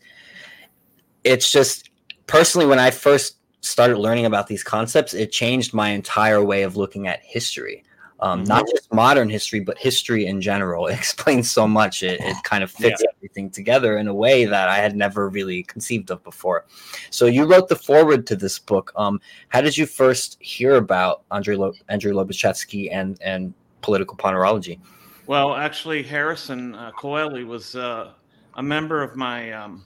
[1.24, 1.91] it's just
[2.32, 6.76] personally when i first started learning about these concepts it changed my entire way of
[6.76, 7.84] looking at history
[8.22, 8.50] um, mm-hmm.
[8.50, 10.88] not just modern history, but history in general.
[10.92, 12.04] It explains so much.
[12.04, 13.10] It, it kind of fits yeah.
[13.18, 16.66] everything together in a way that I had never really conceived of before.
[17.10, 18.92] So you wrote the foreword to this book.
[18.96, 19.20] Um,
[19.50, 24.80] how did you first hear about Andrei Lo- Andrew Lobaczewski and and political ponerology?
[25.28, 28.12] Well, actually, Harrison uh, Koehli was uh,
[28.56, 29.86] a member of my um,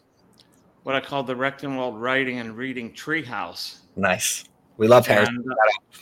[0.86, 3.80] what I call the Rectenwald Writing and Reading Treehouse.
[3.96, 4.46] Nice.
[4.78, 5.38] We love Harrison.
[5.38, 6.00] And, uh,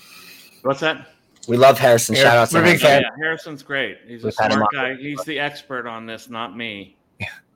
[0.64, 1.08] what's that?
[1.48, 2.16] We love Harrison.
[2.16, 2.90] Shout out to Harrison.
[2.90, 4.00] Yeah, yeah, Harrison's great.
[4.06, 4.96] He's We've a smart guy.
[4.96, 6.98] He's the expert on this, not me.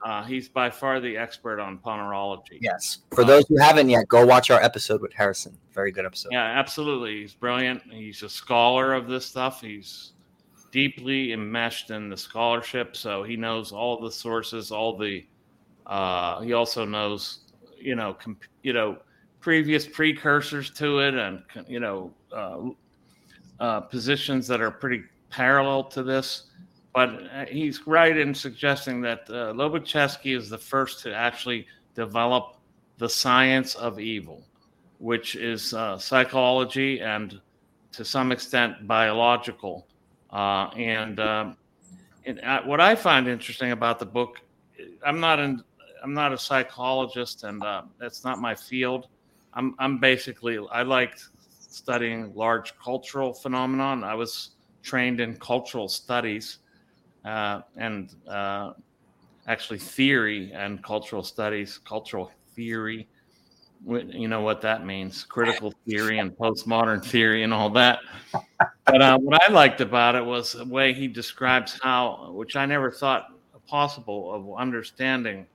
[0.06, 2.60] Uh, he's by far the expert on ponerology.
[2.62, 3.00] Yes.
[3.12, 5.58] For those who haven't yet, go watch our episode with Harrison.
[5.74, 6.30] Very good episode.
[6.32, 7.22] Yeah, absolutely.
[7.22, 7.82] He's brilliant.
[7.92, 9.60] He's a scholar of this stuff.
[9.60, 10.14] He's
[10.72, 15.26] deeply enmeshed in the scholarship, so he knows all the sources, all the.
[15.88, 17.40] Uh, he also knows,
[17.80, 18.16] you know,
[18.62, 18.98] you know,
[19.40, 22.60] previous precursors to it, and you know, uh,
[23.60, 26.44] uh, positions that are pretty parallel to this.
[26.94, 32.58] But uh, he's right in suggesting that uh, Lobaczewski is the first to actually develop
[32.98, 34.44] the science of evil,
[34.98, 37.40] which is uh, psychology and
[37.94, 39.88] to some extent biological
[40.32, 41.58] and, um,
[42.26, 44.42] and what I find interesting about the book,
[45.06, 45.64] I'm not in,
[46.04, 49.08] I'm not a psychologist, and uh, that's not my field.
[49.54, 51.18] I'm, I'm basically I like
[51.50, 54.04] studying large cultural phenomenon.
[54.04, 54.52] I was
[54.84, 56.60] trained in cultural studies
[57.26, 58.74] uh, and uh,
[59.48, 63.08] actually theory and cultural studies, cultural theory.
[63.86, 65.24] You know what that means?
[65.24, 68.00] Critical theory and postmodern theory and all that
[68.88, 72.66] but uh, what I liked about it was the way he describes how, which I
[72.66, 73.28] never thought
[73.68, 75.46] possible of understanding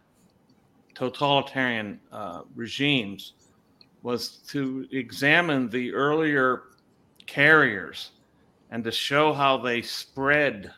[0.94, 3.34] totalitarian uh, regimes,
[4.02, 6.64] was to examine the earlier
[7.26, 8.10] carriers
[8.70, 10.72] and to show how they spread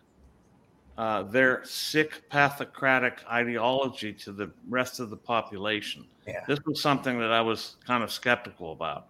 [0.98, 6.04] uh, their sick pathocratic ideology to the rest of the population.
[6.26, 6.44] Yeah.
[6.46, 9.08] This was something that I was kind of skeptical about.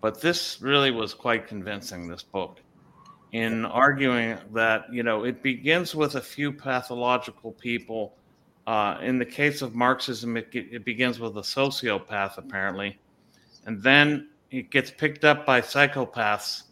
[0.00, 2.60] But this really was quite convincing, this book
[3.32, 8.16] in arguing that you know it begins with a few pathological people.
[8.70, 12.96] Uh, in the case of Marxism, it, it begins with a sociopath apparently,
[13.66, 16.62] and then it gets picked up by psychopaths,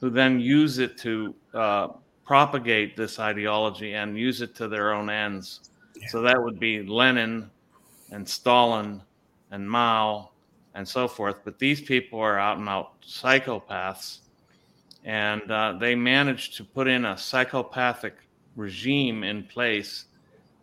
[0.00, 1.88] who then use it to uh,
[2.24, 5.68] propagate this ideology and use it to their own ends.
[5.94, 6.08] Yeah.
[6.08, 7.50] So that would be Lenin
[8.12, 9.02] and Stalin
[9.50, 10.30] and Mao
[10.74, 11.40] and so forth.
[11.44, 14.20] But these people are out and out psychopaths
[15.04, 18.14] and uh, they managed to put in a psychopathic
[18.56, 20.05] regime in place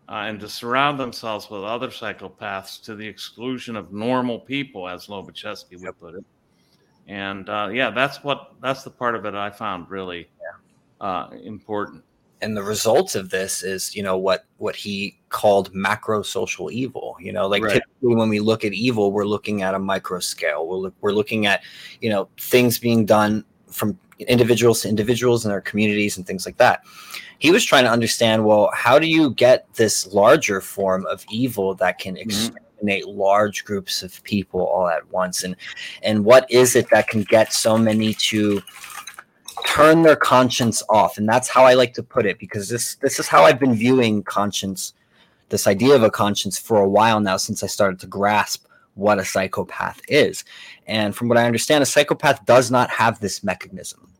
[0.09, 5.07] uh, and to surround themselves with other psychopaths to the exclusion of normal people, as
[5.07, 6.25] Lobaczewski would put it.
[7.07, 10.29] And uh, yeah, that's what that's the part of it I found really
[11.01, 12.03] uh, important.
[12.41, 17.15] And the results of this is, you know, what what he called macro social evil.
[17.19, 17.73] You know, like right.
[17.73, 20.67] typically when we look at evil, we're looking at a micro scale.
[20.67, 21.63] We're look, we're looking at,
[22.01, 23.97] you know, things being done from
[24.27, 26.83] individuals to individuals in their communities and things like that.
[27.39, 31.75] He was trying to understand well, how do you get this larger form of evil
[31.75, 32.21] that can mm-hmm.
[32.21, 33.19] exterminate mm-hmm.
[33.19, 35.43] large groups of people all at once?
[35.43, 35.55] And
[36.03, 38.61] and what is it that can get so many to
[39.65, 41.17] turn their conscience off?
[41.17, 43.75] And that's how I like to put it, because this this is how I've been
[43.75, 44.93] viewing conscience,
[45.49, 48.65] this idea of a conscience for a while now since I started to grasp
[48.95, 50.45] what a psychopath is.
[50.85, 54.12] And from what I understand, a psychopath does not have this mechanism.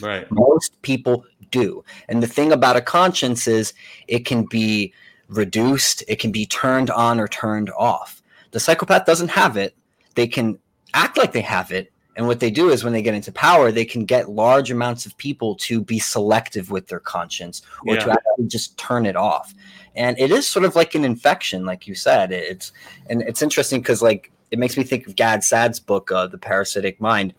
[0.00, 0.26] Right.
[0.30, 1.84] Most people do.
[2.08, 3.72] And the thing about a conscience is
[4.08, 4.92] it can be
[5.28, 8.22] reduced, it can be turned on or turned off.
[8.50, 9.76] The psychopath doesn't have it.
[10.14, 10.58] They can
[10.94, 11.92] act like they have it.
[12.16, 15.06] And what they do is when they get into power, they can get large amounts
[15.06, 18.04] of people to be selective with their conscience or yeah.
[18.04, 19.54] to actually just turn it off.
[19.94, 22.32] And it is sort of like an infection, like you said.
[22.32, 22.72] It's
[23.08, 26.38] and it's interesting because like it makes me think of Gad Saad's book, uh, The
[26.38, 27.32] Parasitic Mind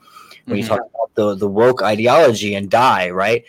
[0.45, 0.63] when mm-hmm.
[0.63, 3.43] you talk about the the woke ideology and die, right?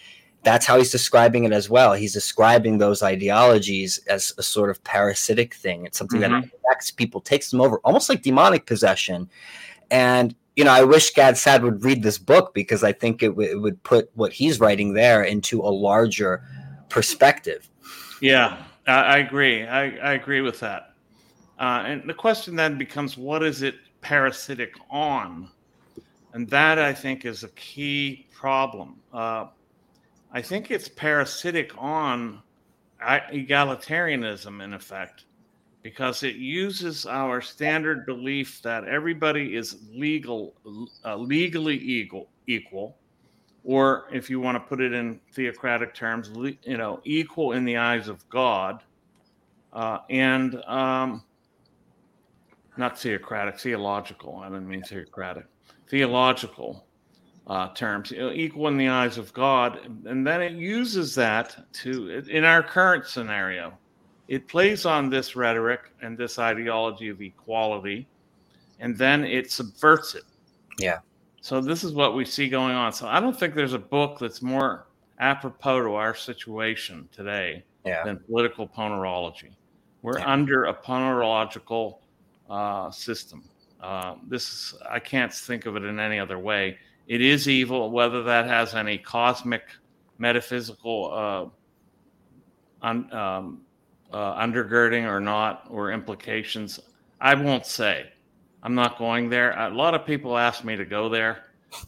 [0.44, 1.92] That's how he's describing it as well.
[1.92, 5.86] He's describing those ideologies as a sort of parasitic thing.
[5.86, 6.40] It's something mm-hmm.
[6.40, 9.30] that affects people, takes them over, almost like demonic possession.
[9.90, 13.28] And you know, I wish Gad Saad would read this book because I think it,
[13.28, 16.42] w- it would put what he's writing there into a larger
[16.88, 17.68] perspective.
[18.20, 19.66] Yeah, I, I agree.
[19.66, 20.94] I, I, agree with that.
[21.58, 25.48] Uh, and the question then becomes, what is it parasitic on?
[26.32, 28.96] And that I think is a key problem.
[29.12, 29.46] Uh,
[30.32, 32.42] I think it's parasitic on
[33.02, 35.24] egalitarianism, in effect,
[35.82, 40.54] because it uses our standard belief that everybody is legal,
[41.04, 42.96] uh, legally equal, equal,
[43.64, 46.30] or if you want to put it in theocratic terms,
[46.62, 48.82] you know, equal in the eyes of God,
[49.72, 51.22] uh, and um,
[52.76, 54.38] not theocratic, theological.
[54.38, 55.46] I didn't mean theocratic,
[55.92, 56.86] theological
[57.48, 62.44] uh, terms, equal in the eyes of God, and then it uses that to in
[62.44, 63.76] our current scenario.
[64.26, 68.08] It plays on this rhetoric and this ideology of equality,
[68.80, 70.24] and then it subverts it.
[70.78, 71.00] Yeah.
[71.42, 72.90] So this is what we see going on.
[72.94, 74.86] So I don't think there's a book that's more
[75.18, 78.02] apropos to our situation today yeah.
[78.02, 79.50] than political ponerology.
[80.00, 80.32] We're Yeah.
[80.32, 81.98] under a ponerological
[82.48, 83.44] uh, system.
[83.82, 86.78] Uh, this is I can't think of it in any other way.
[87.08, 89.64] It is evil, whether that has any cosmic,
[90.18, 93.60] metaphysical uh, un, um,
[94.12, 96.78] uh, undergirding or not, or implications.
[97.20, 98.12] I won't say.
[98.62, 99.58] I'm not going there.
[99.58, 101.44] A lot of people ask me to go there.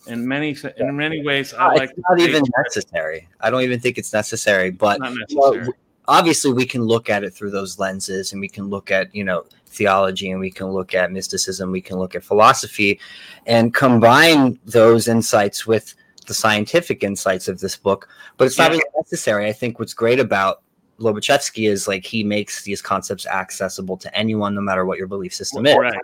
[0.06, 3.28] In many in many ways, I it's like not even necessary.
[3.40, 4.70] I don't even think it's necessary.
[4.70, 5.72] But not you know,
[6.08, 9.24] obviously, we can look at it through those lenses, and we can look at you
[9.24, 13.00] know theology, and we can look at mysticism, we can look at philosophy,
[13.46, 15.94] and combine those insights with
[16.26, 18.08] the scientific insights of this book.
[18.36, 19.46] But it's not really necessary.
[19.46, 20.62] I think what's great about
[20.98, 25.34] Lobaczewski is like he makes these concepts accessible to anyone, no matter what your belief
[25.34, 25.76] system is.
[25.76, 25.94] Right.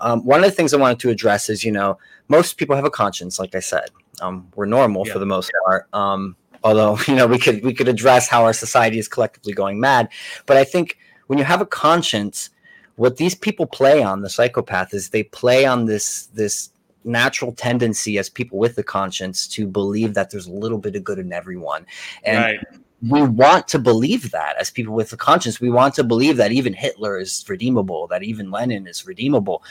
[0.00, 2.84] Um, one of the things I wanted to address is, you know, most people have
[2.84, 3.90] a conscience, like I said.
[4.20, 5.12] Um, we're normal Yeah.
[5.12, 5.88] for the most part.
[5.92, 9.80] Um, although, you know, we could we could address how our society is collectively going
[9.80, 10.08] mad.
[10.46, 12.50] But I think when you have a conscience,
[12.96, 16.70] what these people play on, the psychopath, is they play on this this
[17.04, 21.04] natural tendency as people with the conscience to believe that there's a little bit of
[21.04, 21.84] good in everyone.
[22.22, 22.58] And right.
[23.08, 26.52] we want to believe that as people with a conscience we want to believe that
[26.52, 29.62] even hitler is redeemable that even lenin is redeemable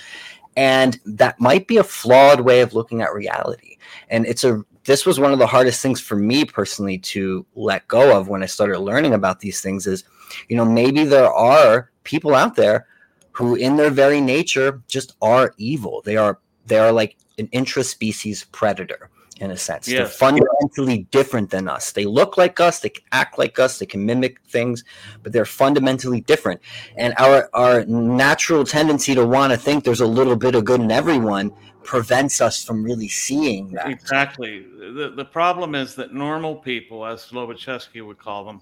[0.55, 3.78] and that might be a flawed way of looking at reality
[4.09, 7.88] and it's a this was one of the hardest things for me personally to let
[7.88, 10.03] go of when i started learning about these things is
[10.49, 12.86] you know maybe there are people out there
[13.34, 16.01] who in their very nature just are evil.
[16.05, 19.09] They are they are like an intraspecies predator
[19.39, 19.88] in a sense.
[19.88, 21.91] They're fundamentally different than us.
[21.91, 24.84] They look like us they can act like us they can mimic things
[25.23, 26.61] but they're fundamentally different.
[26.95, 30.79] And our our natural tendency to want to think there's a little bit of good
[30.79, 31.51] in everyone
[31.84, 33.89] prevents us from really seeing that.
[33.89, 34.61] Exactly.
[34.61, 38.61] The, the problem is that normal people, as Lobaczewski would call them,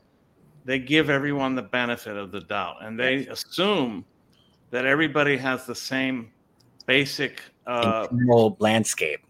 [0.65, 4.05] they give everyone the benefit of the doubt and they assume
[4.71, 6.31] that everybody has the same
[6.85, 9.21] basic uh, internal landscape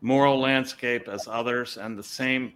[0.00, 2.52] moral landscape as others and the same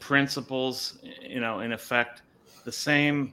[0.00, 2.22] principles, you know, in effect,
[2.64, 3.32] the same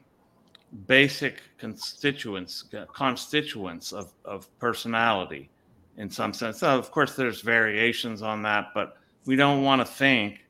[0.87, 2.63] basic constituents
[2.93, 5.49] constituents of, of personality
[5.97, 6.61] in some sense.
[6.61, 10.45] Now, of course, there's variations on that, but we don't want to think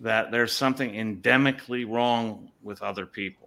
[0.00, 3.45] that there's something endemically wrong with other people.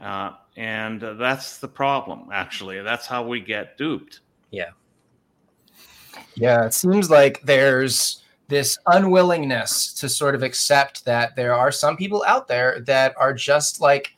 [0.00, 2.80] Uh, and uh, that's the problem, actually.
[2.82, 4.20] That's how we get duped.
[4.50, 4.70] Yeah,
[6.34, 11.96] Yeah, it seems like there's this unwillingness to sort of accept that there are some
[11.96, 14.12] people out there that are just like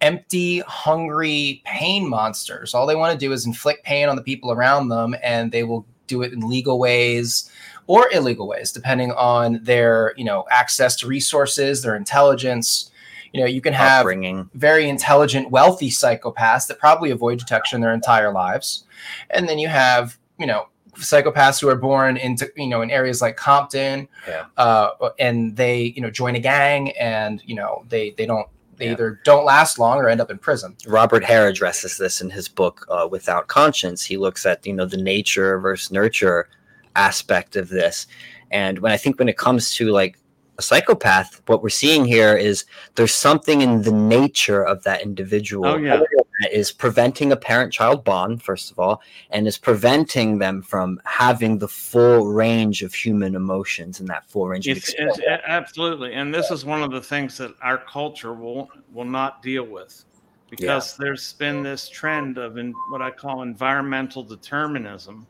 [0.00, 2.74] empty, hungry pain monsters.
[2.74, 5.62] All they want to do is inflict pain on the people around them, and they
[5.62, 7.50] will do it in legal ways
[7.86, 12.90] or illegal ways, depending on their, you know, access to resources, their intelligence.
[13.32, 17.94] You know, you can have upbringing very intelligent, wealthy psychopaths that probably avoid detection their
[17.94, 18.84] entire lives.
[19.30, 23.22] And then you have, you know, psychopaths who are born into, you know, in areas
[23.22, 24.44] like Compton, Yeah.
[24.58, 28.86] uh, and they, you know, join a gang and, you know, they, they don't, they
[28.86, 28.92] Yeah.
[28.92, 30.76] either don't last long or end up in prison.
[30.86, 34.02] Robert Hare addresses this in his book uh, Without Conscience.
[34.04, 36.48] He looks at you know the nature versus nurture
[36.96, 38.06] aspect of this,
[38.50, 40.18] and when I think when it comes to like
[40.62, 45.66] a psychopath, what we're seeing here is there's something in the nature of that individual
[45.66, 45.98] Oh, yeah.
[46.40, 51.58] that is preventing a parent-child bond, first of all, and is preventing them from having
[51.58, 56.32] the full range of human emotions and that full range of It's, it's absolutely, and
[56.32, 60.04] this is one of the things that our culture will will not deal with,
[60.48, 65.26] because there's been this trend of in, what I call environmental determinism,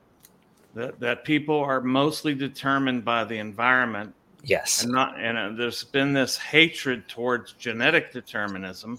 [0.74, 5.84] that that people are mostly determined by the environment, yes, and not and uh, there's
[5.84, 8.98] been this hatred towards genetic determinism,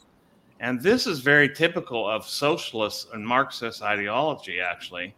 [0.60, 4.60] and this is very typical of socialist and Marxist ideology.
[4.60, 5.16] Actually,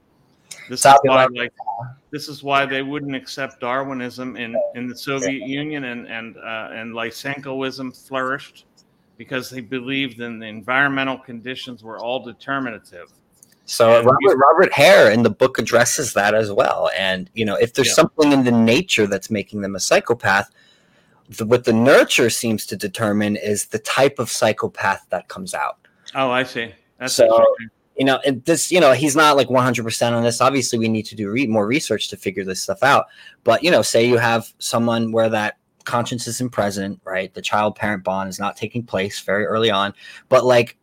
[0.70, 1.54] this is why like like
[2.12, 6.70] this is why they wouldn't accept Darwinism in, in the Soviet Union and and uh,
[6.72, 8.66] and Lysenkoism flourished
[9.18, 13.12] because they believed in the environmental conditions were all determinative.
[13.66, 16.90] So Robert, Robert Hare in the book addresses that as well.
[16.98, 17.96] And you know, if there's yeah.
[17.96, 20.52] something in the nature that's making them a psychopath,
[21.30, 25.80] the, what the nurture seems to determine is the type of psychopath that comes out.
[26.14, 26.72] Oh, I see.
[27.00, 27.46] That's so
[27.98, 30.42] you know, this you know he's not like 100 percent on this.
[30.42, 33.06] Obviously, we need to do re- more research to figure this stuff out.
[33.44, 37.34] But you know, say you have someone where that conscience isn't present, right?
[37.34, 39.94] The child parent bond is not taking place very early on,
[40.30, 40.78] but like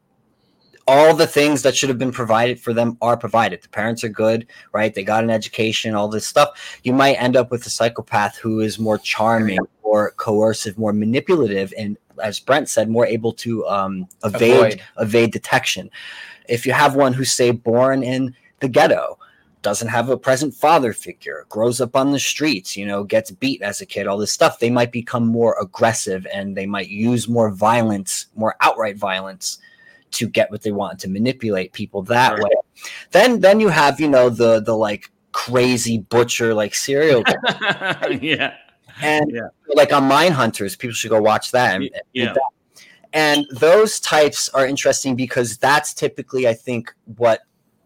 [0.87, 3.63] all the things that should have been provided for them are provided.
[3.63, 4.95] The parents are good, right?
[4.95, 6.79] They got an education, all this stuff.
[6.83, 11.73] You might end up with a psychopath who is more charming, more coercive, more manipulative,
[11.79, 14.83] and as Brent said, more able to um, evade Avoid.
[14.99, 15.91] evade detection.
[16.49, 19.19] If you have one who's say born in the ghetto,
[19.63, 23.63] doesn't have a present father figure, grows up on the streets, you know, gets beat
[23.63, 27.29] as a kid, all this stuff, they might become more aggressive and they might use
[27.29, 29.59] more violence, more outright violence
[30.13, 32.51] to get what they want to manipulate people that way.
[33.11, 37.25] Then then you have, you know, the the like crazy butcher like serial
[38.21, 38.55] yeah.
[39.01, 39.49] And yeah.
[39.75, 41.77] like on Mindhunters, people should go watch that.
[41.77, 42.35] And, yeah.
[43.13, 47.41] and those types are interesting because that's typically, I think, what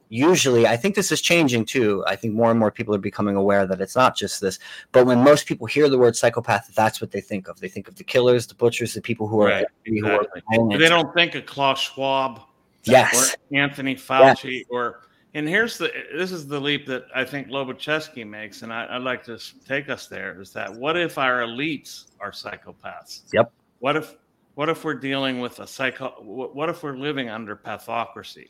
[0.08, 2.04] usually i think this is changing too.
[2.06, 4.58] I think more and more people are becoming aware that it's not just this
[4.92, 7.58] but when most people hear the word psychopath that's what they think of.
[7.60, 10.42] They think of the killers the butchers the people who are, right, exactly.
[10.50, 12.40] who are they don't think of klaus schwab
[12.84, 13.36] yes.
[13.52, 14.64] anthony fauci yes.
[14.70, 15.00] or
[15.34, 19.02] and here's the this is the leap that i think lobaczewski makes and I, i'd
[19.02, 23.22] like to take us there is that what if our elites are psychopaths?
[23.32, 23.52] Yep.
[23.80, 24.16] What if
[24.54, 28.48] what if we're dealing with a psycho what if we're living under pathocracy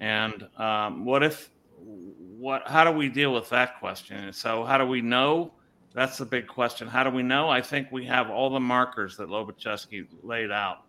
[0.00, 4.32] and um, what if what how do we deal with that question?
[4.32, 5.52] So how do we know?
[5.92, 6.88] That's the big question.
[6.88, 7.48] How do we know?
[7.48, 10.84] I think we have all the markers that Lobaczewski laid out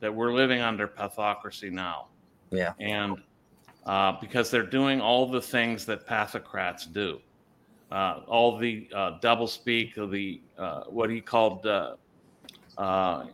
[0.00, 2.08] that we're living under pathocracy now.
[2.50, 2.72] Yeah.
[2.78, 3.20] And
[3.84, 7.20] uh, because they're doing all the things that pathocrats do,
[7.90, 11.96] uh, all the uh, double speak, the uh, what he called uh,
[12.78, 13.24] uh,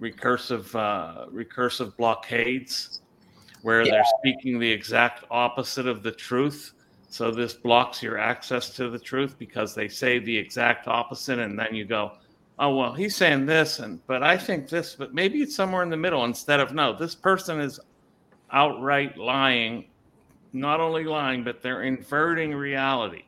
[0.00, 0.70] recursive
[1.32, 3.01] recursive blockades
[3.62, 3.92] where yeah.
[3.92, 6.72] they're speaking the exact opposite of the truth.
[7.08, 11.58] So this blocks your access to the truth because they say the exact opposite, and
[11.58, 12.12] then you go,
[12.58, 15.90] "Oh well, he's saying this, and but I think this, but maybe it's somewhere in
[15.90, 17.78] the middle." Instead of no, this person is
[18.50, 19.86] outright lying,
[20.52, 23.24] not only lying, but they're inverting reality.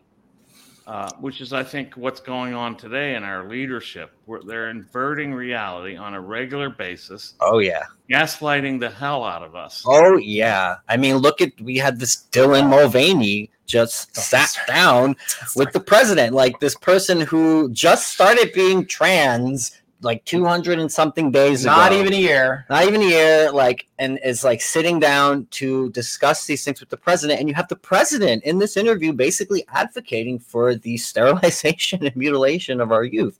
[0.87, 4.12] Uh, which is, I think, what's going on today in our leadership.
[4.26, 7.35] Where they're inverting reality on a regular basis.
[7.41, 9.82] Oh yeah, gaslighting the hell out of us.
[9.87, 15.16] Oh yeah, I mean, look at we had this Dylan Mulvaney just sat down
[15.57, 21.30] with the president, like this person who just started being trans like 200 and something
[21.30, 22.00] days not ago.
[22.00, 22.66] even a year.
[22.68, 26.90] Not even a year like and is like sitting down to discuss these things with
[26.90, 32.05] the president and you have the president in this interview basically advocating for the sterilization
[32.05, 33.38] and mutilation of our youth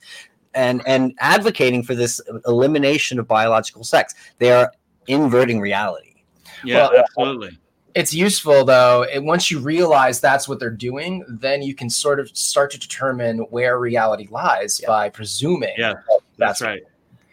[0.54, 4.14] and and advocating for this elimination of biological sex.
[4.38, 4.72] They are
[5.06, 6.22] inverting reality.
[6.64, 7.58] Yeah well, absolutely.
[7.94, 12.18] It's useful though it, once you realize that's what they're doing then you can sort
[12.18, 14.88] of start to determine where reality lies yeah.
[14.88, 15.94] by presuming yeah
[16.37, 16.82] that's, right.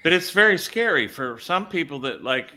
[0.04, 2.52] But it's very scary for some people that like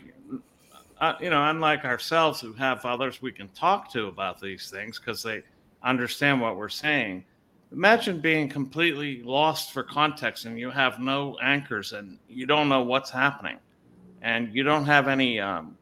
[0.99, 4.99] uh, you know unlike ourselves who have others we can talk to about these things
[4.99, 5.43] because they
[5.83, 7.23] understand what we're saying.
[7.71, 12.83] Imagine being completely lost for context and you have no anchors and you don't know
[12.83, 13.57] what's happening.
[14.21, 15.77] And you don't have any um,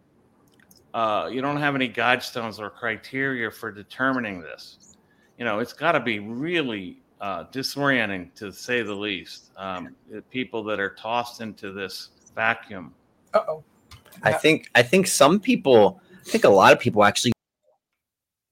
[0.93, 4.95] uh, you don't have any guidestones or criteria for determining this.
[5.37, 9.51] You know, it's got to be really uh, disorienting to say the least.
[9.55, 9.95] Um,
[10.29, 12.93] people that are tossed into this vacuum.
[13.33, 13.63] oh.
[14.23, 17.31] I think I think some people, I think a lot of people actually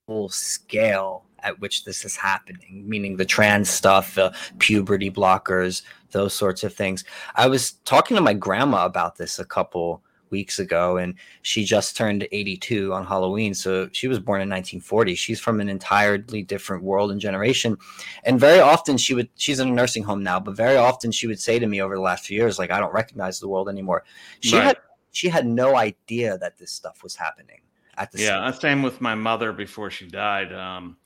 [0.08, 6.32] full scale at which this is happening, meaning the trans stuff, the puberty blockers, those
[6.32, 7.04] sorts of things.
[7.34, 10.02] I was talking to my grandma about this a couple
[10.32, 13.54] weeks ago and she just turned 82 on Halloween.
[13.54, 15.14] So she was born in 1940.
[15.14, 17.76] She's from an entirely different world and generation.
[18.24, 21.28] And very often she would, she's in a nursing home now, but very often she
[21.28, 23.68] would say to me over the last few years, like, I don't recognize the world
[23.68, 24.02] anymore.
[24.40, 24.64] She right.
[24.64, 24.76] had,
[25.12, 27.60] she had no idea that this stuff was happening
[27.98, 28.60] at the yeah, same.
[28.60, 30.52] same with my mother before she died.
[30.52, 30.96] Um,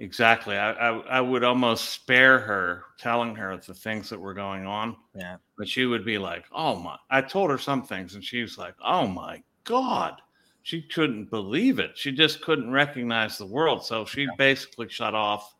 [0.00, 0.56] Exactly.
[0.56, 4.96] I, I, I would almost spare her telling her the things that were going on.
[5.14, 5.36] Yeah.
[5.58, 8.56] But she would be like, "Oh my!" I told her some things, and she was
[8.56, 10.22] like, "Oh my god!"
[10.62, 11.98] She couldn't believe it.
[11.98, 14.28] She just couldn't recognize the world, so she yeah.
[14.38, 15.54] basically shut off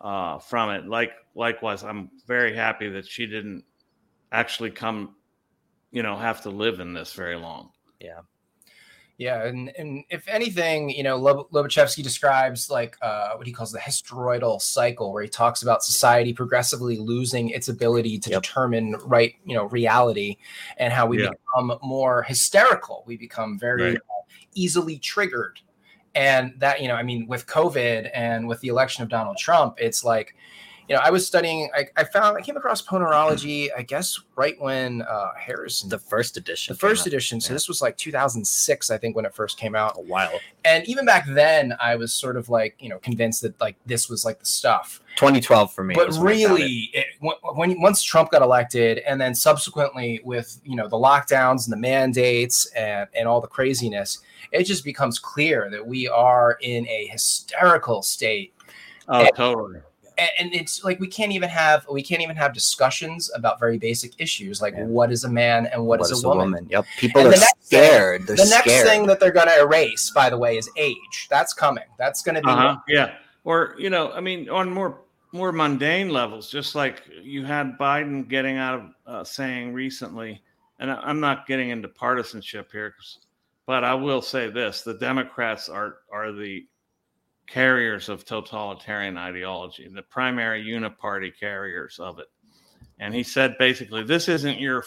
[0.00, 0.86] uh, from it.
[0.86, 3.64] Like likewise, I'm very happy that she didn't
[4.32, 5.14] actually come,
[5.90, 7.70] you know, have to live in this very long.
[8.00, 8.20] Yeah.
[9.18, 13.70] Yeah, and, and if anything, you know, Lob- Lobaczewski describes like uh, what he calls
[13.70, 18.42] the hysteroidal cycle, where he talks about society progressively losing its ability to Yep.
[18.42, 20.38] determine right, you know, reality,
[20.78, 21.30] and how we Yeah.
[21.30, 23.04] become more hysterical.
[23.06, 23.96] We become very Right.
[23.96, 25.60] uh, easily triggered,
[26.14, 29.76] and that you know, I mean, with COVID and with the election of Donald Trump,
[29.78, 30.34] it's like.
[30.88, 31.70] You know, I was studying.
[31.74, 33.68] I, I found I came across ponerology.
[33.76, 36.72] I guess right when uh, Harrison, The first edition.
[36.74, 37.40] the first came out edition.
[37.40, 37.54] So yeah.
[37.54, 40.38] this was like 2006, I think, when it first came out a while.
[40.64, 44.08] and even back then i was sort of like you know convinced that like this
[44.08, 45.94] was like the stuff 2012 for me.
[45.94, 46.46] but was when I found it.
[46.62, 50.96] really it, when, when once trump got elected and then subsequently with you know the
[50.96, 54.18] lockdowns and the mandates and and all the craziness
[54.52, 58.54] it just becomes clear that we are in a hysterical state
[59.08, 59.30] Oh, Yeah.
[59.36, 59.80] totally.
[60.22, 63.78] And, and it's like we can't even have we can't even have discussions about very
[63.78, 64.84] basic issues like Yeah.
[64.84, 66.84] what is a man and what is a woman Yep.
[66.98, 68.26] People And are the next scared.
[68.26, 68.86] They're the next scared.
[68.86, 72.34] thing that they're going to erase by the way is age that's coming that's going
[72.36, 72.76] to be Uh-huh.
[72.88, 73.14] Yeah.
[73.44, 75.00] Or, you know, I mean, on more
[75.32, 80.42] more mundane levels, just like you had Biden getting out of uh, saying recently,
[80.78, 82.94] and I- I'm not getting into partisanship here,
[83.66, 86.66] but I will say this: the Democrats are are the
[87.46, 92.26] carriers of totalitarian ideology, the primary uniparty carriers of it.
[92.98, 94.84] And he said basically, this isn't your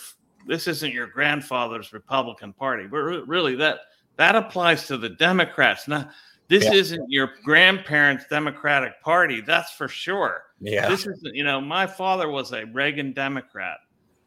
[0.47, 3.79] this isn't your grandfather's Republican Party, but really that
[4.17, 5.87] that applies to the Democrats.
[5.87, 6.09] Now,
[6.47, 6.73] this Yeah.
[6.73, 10.43] isn't your grandparents' Democratic Party, that's for sure.
[10.59, 10.87] yeah.
[10.87, 13.77] This is, you know, my father was a Reagan Democrat.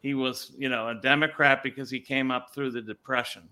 [0.01, 3.49] He was, you know, a Democrat because he came up through the Depression,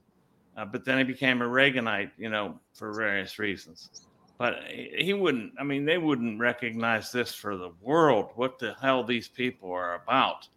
[0.56, 4.07] uh, but then he became a Reaganite, you know, for various reasons.
[4.38, 8.76] But he he wouldn't, I mean, they wouldn't recognize this for the world, what the
[8.80, 10.48] hell these people are about.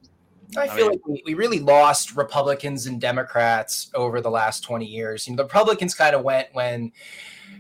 [0.57, 4.61] I I feel mean- like we, we really lost Republicans and Democrats over the last
[4.65, 5.27] 20 years.
[5.27, 6.91] You know, the Republicans kind of went when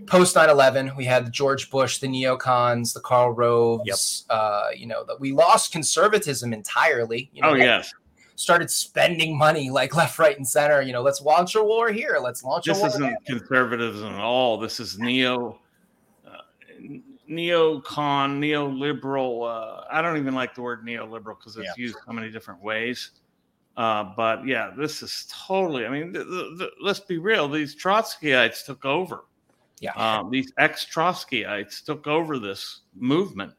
[0.06, 5.20] post 9-11, we had George Bush, the neocons, the Karl Roves, uh, you know, that
[5.20, 7.30] we lost conservatism entirely.
[7.32, 7.92] You know, Oh, yes.
[8.34, 10.82] started spending money like left, right, and center.
[10.82, 12.18] You know, let's launch a war here.
[12.20, 12.82] Let's launch a war.
[12.82, 13.38] This isn't there.
[13.38, 14.58] conservatism at all.
[14.58, 15.59] This is neo,
[17.30, 19.48] neocon, neoliberal.
[19.48, 21.72] Uh, I don't even like the word neoliberal because it's Yeah.
[21.82, 23.12] used so many different ways.
[23.76, 25.86] Uh, but yeah, this is totally.
[25.86, 27.48] I mean, the, the, the, let's be real.
[27.48, 29.24] These Trotskyites took over.
[29.80, 29.92] Yeah.
[29.92, 33.54] Um, these ex Trotskyites took over this movement.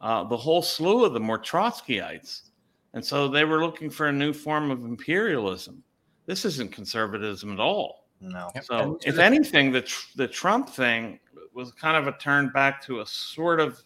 [0.00, 2.50] Uh, the whole slew of them were Trotskyites.
[2.94, 5.82] And so they were looking for a new form of imperialism.
[6.26, 8.06] This isn't conservatism at all.
[8.20, 8.50] no.
[8.62, 11.18] So, if anything, the tr- the Trump thing
[11.54, 13.82] was kind of a turn back to a sort of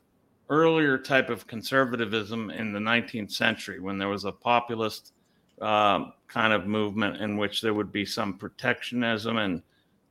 [0.49, 5.13] earlier type of conservatism in the 19th century when there was a populist
[5.61, 9.63] um, kind of movement in which there would be some protectionism and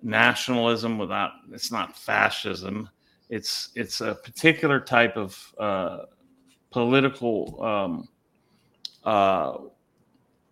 [0.02, 2.90] nationalism without it's not fascism.
[3.30, 6.00] It's it's a particular type of uh,
[6.72, 8.10] political um,
[9.04, 9.58] uh,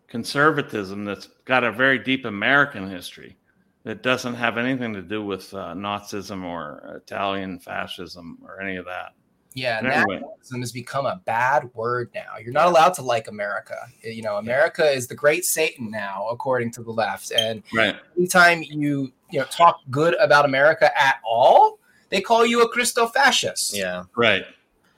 [0.07, 3.35] conservatism that's got a very deep American history
[3.83, 8.85] that doesn't have anything to do with uh, Nazism or Italian fascism or any of
[8.85, 9.13] that.
[9.55, 10.15] Yeah, But anyway.
[10.15, 12.37] nationalism has become a bad word now.
[12.41, 13.75] You're not allowed to like America.
[14.01, 17.31] You know, America is the great Satan now, according to the left.
[17.31, 17.95] And Right.
[18.17, 21.77] anytime you you know talk good about America at all,
[22.09, 23.75] they call you a Christo fascist.
[23.77, 24.03] Yeah.
[24.15, 24.43] Right.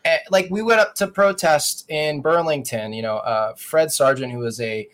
[0.06, 2.94] Eh, like we went up to protest in Burlington.
[2.94, 4.88] You know, uh, Fred Sargent, who was a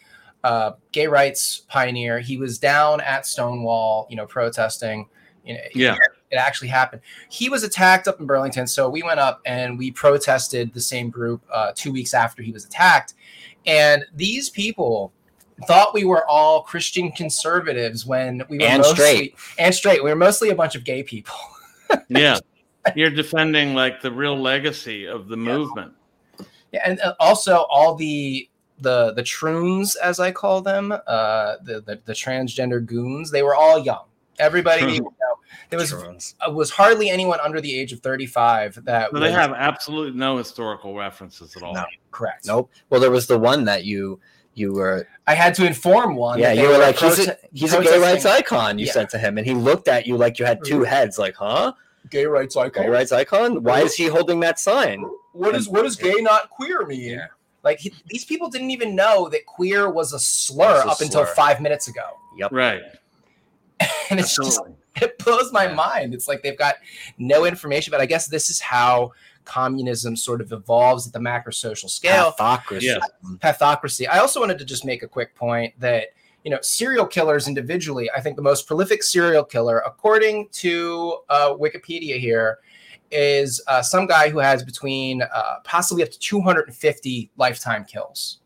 [0.44, 4.08] uh, gay rights pioneer, he was down at Stonewall.
[4.10, 5.08] You know, protesting.
[5.44, 5.96] You know, Yeah.
[6.30, 7.02] it actually happened.
[7.30, 11.10] He was attacked up in Burlington, so we went up and we protested the same
[11.10, 13.16] group uh, two weeks after he was attacked.
[13.66, 15.14] And these people
[15.68, 19.36] thought we were all Christian conservatives when we were And mostly, straight.
[19.58, 20.04] and straight.
[20.04, 21.34] We were mostly a bunch of gay people.
[22.08, 22.38] Yeah.
[22.96, 25.92] You're defending like the real legacy of the movement.
[26.72, 28.50] Yeah, and uh, also all the
[28.82, 33.32] the the troons, as I call them, uh, the, the the transgender goons.
[33.32, 34.06] They were all young.
[34.40, 34.96] Everybody, Troons.
[34.96, 35.36] you know,
[35.70, 36.36] there was Drones.
[36.46, 39.52] uh, was hardly anyone under the age of thirty five that So was they have
[39.54, 41.74] absolutely no historical references at all.
[41.74, 41.86] No.
[42.12, 42.48] correct.
[42.48, 42.72] Nope.
[42.90, 44.20] Well, there was the one that you
[44.54, 46.40] you were I had to inform one.
[46.40, 48.80] yeah that they you were like he's a, he's a gay rights icon.
[48.80, 48.94] You Yeah.
[48.94, 51.18] said to him, and he looked at you like you had two heads.
[51.20, 51.74] Like, huh?
[52.10, 52.84] gay rights icon.
[52.84, 53.62] Gay rights icon?
[53.64, 55.06] Why is he holding that sign?
[55.34, 57.02] What is what does gay not queer mean?
[57.12, 57.28] Yeah.
[57.64, 61.02] Like he, these people didn't even know that queer was a slur It's a up
[61.02, 62.04] until five minutes ago,
[62.38, 62.52] Yep.
[62.52, 62.82] Right.
[64.10, 64.62] and it's just
[65.02, 65.76] it blows my Yeah.
[65.76, 66.14] mind.
[66.14, 66.76] It's like they've got
[67.18, 69.12] no information, but I guess this is how
[69.46, 72.34] communism sort of evolves at the macro social scale.
[72.38, 72.82] Pathocracy.
[72.84, 73.10] Yes.
[73.38, 74.08] Pathocracy.
[74.08, 76.08] I also wanted to just make a quick point that
[76.44, 81.50] you know, serial killers individually, I think the most prolific serial killer, according to uh,
[81.54, 82.58] Wikipedia here,
[83.12, 88.40] is uh, some guy who has between uh, possibly up to 250 lifetime kills.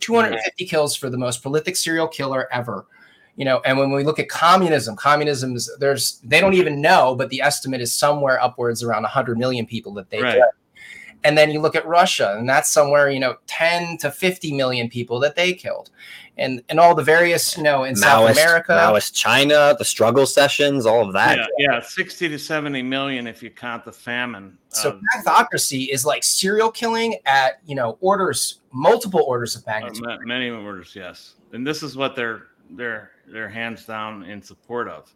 [0.00, 2.86] 250 kills for the most prolific serial killer ever.
[3.36, 7.14] You know, and when we look at communism, communism is there's they don't even know,
[7.14, 10.42] but the estimate is somewhere upwards around 100 million people that they right.
[11.22, 14.88] And then you look at Russia, and that's somewhere, you know, 10 to 50 million
[14.88, 15.90] people that they killed.
[16.38, 18.72] And and all the various, you know, in Maoist, South America.
[18.72, 21.38] Maoist China, the struggle sessions, all of that.
[21.58, 24.56] Yeah, yeah, 60 to 70 million if you count the famine.
[24.68, 30.06] So um, pathocracy is like serial killing at, you know, orders, multiple orders of magnitude.
[30.06, 31.34] Uh, many orders, yes.
[31.52, 35.14] And this is what they're they're they're hands down in support of.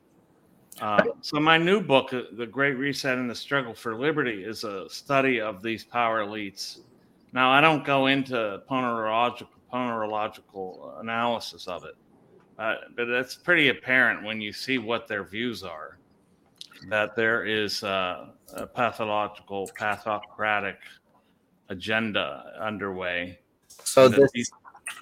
[0.80, 4.64] Uh, so my new book, uh, The Great Reset and the Struggle for Liberty, is
[4.64, 6.80] a study of these power elites.
[7.32, 11.94] Now I don't go into ponerological, ponerological analysis of it,
[12.58, 15.98] uh, but it's pretty apparent when you see what their views are
[16.88, 20.76] that there is uh, a pathological, pathocratic
[21.68, 23.38] agenda underway.
[23.68, 24.52] So this, these,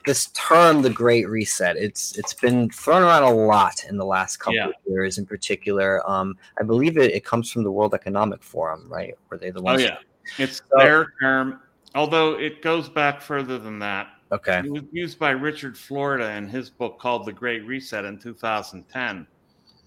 [0.07, 4.39] this term the great reset it's it's been thrown around a lot in the last
[4.39, 4.69] couple yeah.
[4.69, 6.09] of years in particular.
[6.09, 9.15] Um, i believe it, it comes from the world economic forum right?
[9.31, 9.97] Were they the oh, ones oh yeah.
[10.39, 11.61] It's so, their term
[11.95, 14.09] although it goes back further than that.
[14.31, 14.61] Okay.
[14.61, 19.27] It was used by richard florida in his book called the great reset in 2010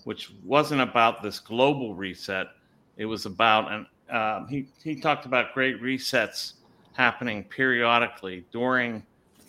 [0.05, 2.47] which wasn't about this global reset.
[2.95, 6.53] It was about and uh, he, he talked about great resets
[6.93, 9.03] happening periodically during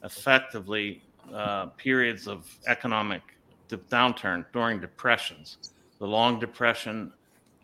[0.07, 1.03] effectively
[1.35, 3.23] uh, periods of economic
[3.69, 5.59] downturn during depressions,
[5.99, 7.13] the Long Depression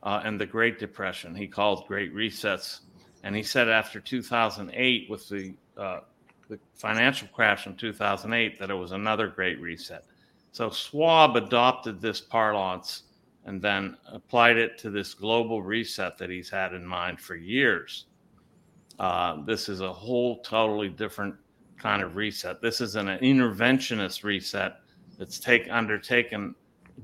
[0.02, 1.34] uh, and the Great Depression.
[1.34, 2.80] He called Great Resets,
[3.22, 6.00] and he said after 2008, with the uh,
[6.48, 10.04] the financial crash in 2008, that it was another Great Reset.
[10.50, 13.04] So Schwab adopted this parlance
[13.46, 18.04] and then applied it to this global reset that he's had in mind for years.
[18.98, 21.34] Uh, this is a whole totally different
[21.82, 22.62] kind of reset.
[22.62, 24.76] This is an interventionist reset
[25.18, 26.54] that's take undertaken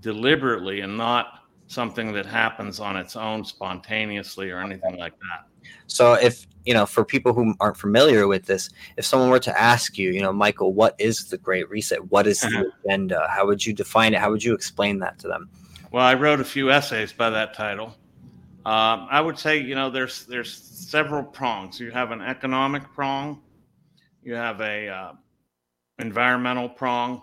[0.01, 5.71] deliberately and not something that happens on its own spontaneously or anything like that.
[5.87, 8.69] So if you know, for people who aren't familiar with this,
[8.99, 12.11] if someone were to ask you, you know, Michael, what is the Great Reset?
[12.11, 13.27] What is the agenda?
[13.31, 14.21] How would you define it?
[14.21, 15.49] How would you explain that to them?
[15.93, 17.97] Well, I wrote a few essays by that title.
[18.67, 21.81] Um, I would say, you know, there's there's several prongs.
[21.81, 23.41] You have an economic prong,
[24.29, 25.13] you have a uh,
[25.99, 27.23] environmental prong,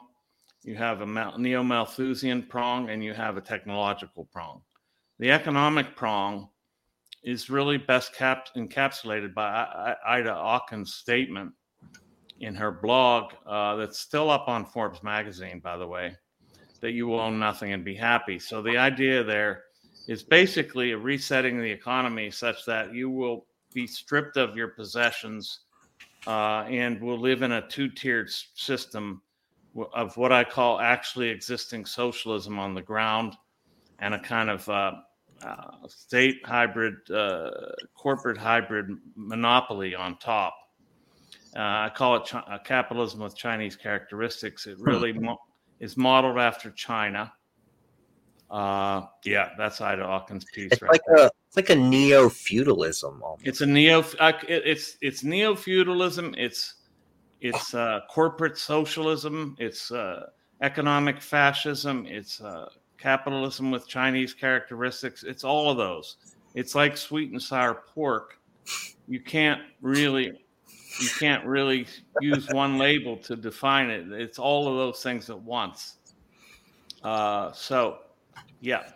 [0.63, 4.63] you have a neo Malthusian prong, and you have a technological prong.
[5.19, 6.49] The economic prong
[7.23, 11.51] is really best capped, encapsulated by Ida Auken's statement
[12.39, 16.15] in her blog uh, that's still up on Forbes magazine, by the way,
[16.81, 18.39] that you will own nothing and be happy.
[18.39, 19.65] So the idea there
[20.07, 23.45] is basically resetting the economy such that you will
[23.75, 25.64] be stripped of your possessions
[26.27, 29.21] uh, and we'll live in a two tiered system
[29.93, 33.35] of what I call actually existing socialism on the ground
[33.99, 34.93] and a kind of uh,
[35.43, 37.51] uh, state hybrid, uh,
[37.93, 40.55] corporate hybrid monopoly on top.
[41.55, 44.65] Uh, I call it chi- capitalism with Chinese characteristics.
[44.65, 44.83] It hmm.
[44.83, 45.39] really mo-
[45.79, 47.31] is modeled after China.
[48.49, 50.71] Uh, yeah, that's Ida Auken's piece.
[50.71, 51.27] It's right like there.
[51.27, 53.23] a it's like a neo feudalism.
[53.43, 54.03] It's a neo.
[54.19, 56.35] Uh, it's it's neo feudalism.
[56.37, 56.73] It's
[57.39, 59.55] it's uh, corporate socialism.
[59.57, 60.27] It's uh,
[60.61, 62.05] economic fascism.
[62.07, 65.23] It's uh, capitalism with Chinese characteristics.
[65.23, 66.17] It's all of those.
[66.55, 68.37] It's like sweet and sour pork.
[69.07, 70.33] You can't really
[70.99, 71.87] you can't really
[72.19, 74.11] use one label to define it.
[74.11, 75.99] It's all of those things at once.
[77.01, 77.99] Uh, so
[78.59, 78.89] yeah.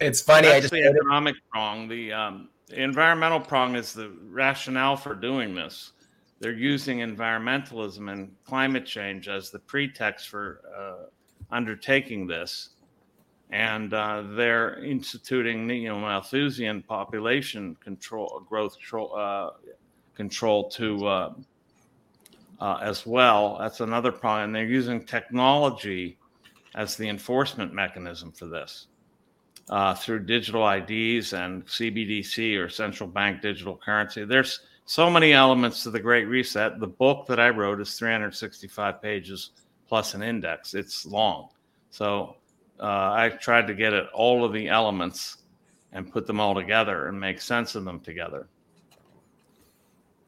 [0.00, 0.48] It's funny.
[0.48, 1.88] That's I just the economic prong.
[1.88, 5.92] The um, environmental prong is the rationale for doing this.
[6.38, 11.06] They're using environmentalism and climate change as the pretext for uh,
[11.50, 12.70] undertaking this,
[13.50, 19.50] and uh, they're instituting you know Malthusian population control, growth control, uh,
[20.14, 21.34] control to uh,
[22.60, 23.56] uh, as well.
[23.58, 26.18] That's another prong, and they're using technology
[26.74, 28.88] as the enforcement mechanism for this
[29.70, 34.24] uh, through digital IDs and CBDC or central bank digital currency.
[34.24, 36.78] There's so many elements to the Great Reset.
[36.78, 39.50] The book that I wrote is 365 pages
[39.88, 40.74] plus an index.
[40.74, 41.48] It's long.
[41.90, 42.36] So
[42.80, 45.38] uh, I tried to get at all of the elements
[45.92, 48.48] and put them all together and make sense of them together.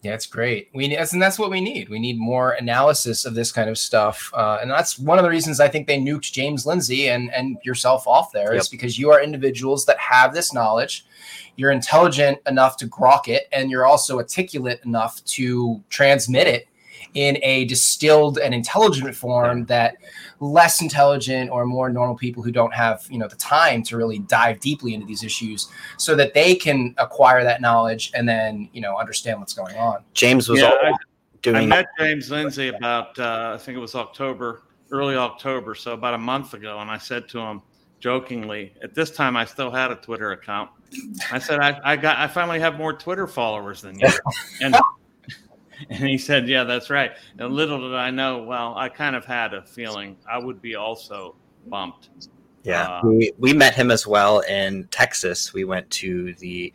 [0.03, 0.69] Yeah, it's great.
[0.75, 1.89] We and that's what we need.
[1.89, 5.31] We need more analysis of this kind of stuff, uh, and that's one of the
[5.31, 8.61] reasons I think they nuked James Lindsay and and yourself off there yep.
[8.61, 11.05] is because you are individuals that have this knowledge.
[11.57, 16.69] You're intelligent enough to grok it, and you're also articulate enough to transmit it
[17.15, 19.97] in a distilled and intelligent form that
[20.41, 24.19] less intelligent or more normal people who don't have you know the time to really
[24.21, 28.81] dive deeply into these issues so that they can acquire that knowledge and then you
[28.81, 30.03] know understand what's going on.
[30.15, 30.93] James was yeah, I,
[31.43, 35.93] doing i met james lindsay about uh, i think it was october early october so
[35.93, 37.63] about a month ago and i said to him
[38.01, 40.71] jokingly at this time i still had a twitter account.
[41.33, 44.09] I said i, I got i finally have more twitter followers than you.
[44.61, 44.77] And
[45.91, 47.13] and he said, Yeah, that's right.
[47.39, 50.75] And little did I know, well, I kind of had a feeling I would be
[50.75, 52.11] also bumped.
[52.65, 55.53] Yeah, uh, we, we met him as well in Texas.
[55.53, 56.73] We went to the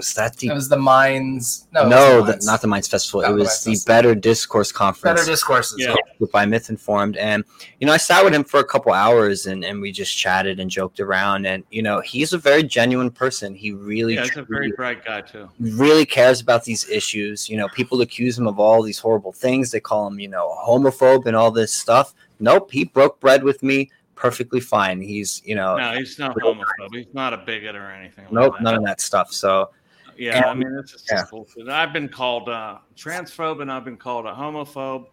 [0.00, 3.22] was that the it was the Minds no, no the, not the Minds Festival.
[3.22, 5.20] Not it was the, the Better Discourse Conference.
[5.20, 5.94] Better Discourses, yeah.
[6.32, 7.44] by Myth Informed, and
[7.80, 10.58] you know I sat with him for a couple hours and and we just chatted
[10.58, 13.54] and joked around, and you know he's a very genuine person.
[13.54, 15.50] He really, yeah, he's a very bright guy too.
[15.58, 17.48] Really cares about these issues.
[17.48, 19.70] You know, people accuse him of all these horrible things.
[19.70, 22.14] They call him, you know, homophobe and all this stuff.
[22.38, 23.90] Nope, he broke bread with me
[24.20, 25.00] perfectly fine.
[25.00, 26.92] He's, you know, no, he's not homophobe.
[26.92, 28.26] He's not a bigot or anything.
[28.30, 29.32] Nope, like none of that stuff.
[29.32, 29.70] So,
[30.16, 31.24] yeah, and, I mean, it's just yeah.
[31.30, 31.68] bullshit.
[31.68, 35.06] I've been called a transphobe and I've been called a homophobe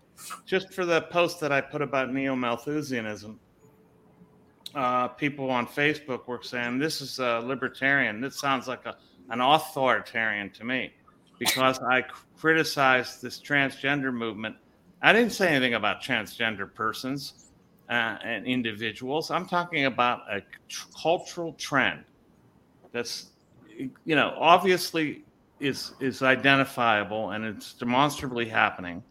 [0.46, 3.40] just for the post that I put about neo Malthusianism.
[4.76, 8.20] Uh, people on Facebook were saying this is a libertarian.
[8.20, 8.98] This sounds like a,
[9.30, 10.94] an authoritarian to me
[11.40, 12.04] because I
[12.38, 14.58] criticized this transgender movement.
[15.02, 17.47] I didn't say anything about transgender persons
[17.90, 19.32] uh, and individuals.
[19.32, 22.04] I'm talking about a tr- cultural trend
[22.92, 23.28] that's,
[23.78, 25.24] you know, obviously
[25.60, 29.04] is is identifiable and it's demonstrably happening.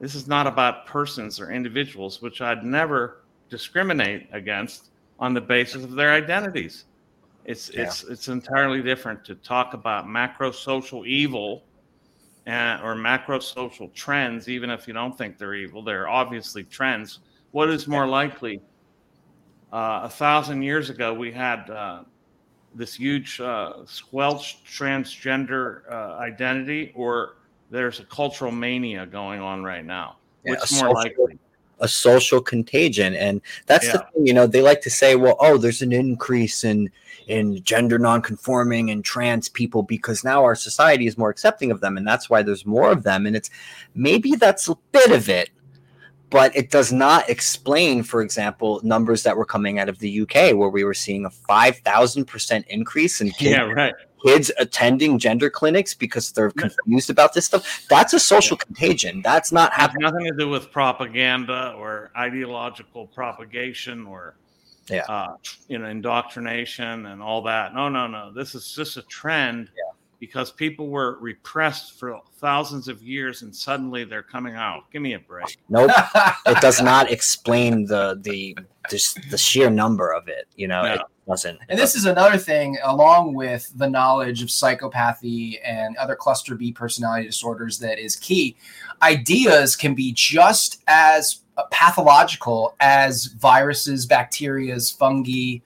[0.00, 5.84] This is not about persons or individuals, which I'd never discriminate against on the basis
[5.84, 6.84] of their identities.
[7.44, 7.84] It's yeah.
[7.84, 11.62] it's it's entirely different to talk about macro social evil
[12.46, 15.82] uh, or macro social trends, even if you don't think they're evil.
[15.82, 17.20] They're obviously trends
[17.52, 18.60] what is more likely?
[19.72, 22.02] Uh, a thousand years ago, we had uh,
[22.74, 27.36] this huge uh, squelch transgender uh, identity, or
[27.70, 30.16] there's a cultural mania going on right now.
[30.44, 31.38] Yeah, Which more social, likely?
[31.80, 33.92] A social contagion, and that's yeah.
[33.92, 34.26] the thing.
[34.26, 36.90] You know, they like to say, "Well, oh, there's an increase in."
[37.26, 41.96] in gender nonconforming and trans people because now our society is more accepting of them
[41.96, 43.50] and that's why there's more of them and it's
[43.96, 45.50] maybe that's a bit of it
[46.30, 50.54] but it does not explain, for example, numbers that were coming out of the UK
[50.54, 53.94] where we were seeing a 5,000% increase in kids, yeah, right.
[54.24, 57.86] kids attending gender clinics because they're confused about this stuff.
[57.88, 58.64] That's a social yeah.
[58.64, 59.22] contagion.
[59.22, 64.36] That's not having nothing to do with propaganda or ideological propagation or
[64.88, 65.02] yeah.
[65.08, 65.34] Uh,
[65.66, 67.74] you know, indoctrination and all that.
[67.74, 68.30] No, no, no.
[68.30, 69.95] This is just a trend yeah
[70.26, 74.90] because people were repressed for thousands of years and suddenly they're coming out.
[74.90, 75.56] Give me a break.
[75.68, 75.92] Nope.
[76.46, 78.58] it does not explain the the
[78.90, 80.82] just the sheer number of it, you know.
[80.82, 80.94] No.
[80.94, 81.60] It doesn't.
[81.68, 86.72] And this is another thing along with the knowledge of psychopathy and other cluster B
[86.72, 88.56] personality disorders that is key.
[89.02, 95.58] Ideas can be just as pathological as viruses, bacterias, fungi.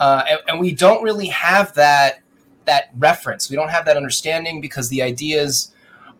[0.00, 2.22] Uh, and, and we don't really have that
[2.68, 3.50] that reference.
[3.50, 5.72] We don't have that understanding because the ideas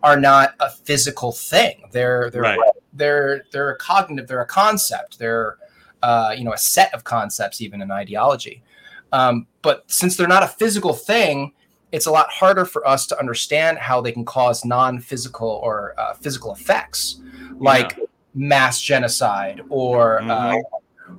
[0.03, 1.87] are not a physical thing.
[1.91, 2.59] They're they're right.
[2.93, 4.27] they're they're a cognitive.
[4.27, 5.19] They're a concept.
[5.19, 5.57] They're
[6.03, 8.63] uh, you know a set of concepts, even an ideology.
[9.11, 11.53] Um, but since they're not a physical thing,
[11.91, 16.13] it's a lot harder for us to understand how they can cause non-physical or uh,
[16.13, 17.19] physical effects,
[17.57, 18.05] like yeah.
[18.35, 20.29] mass genocide or mm-hmm.
[20.29, 20.55] uh,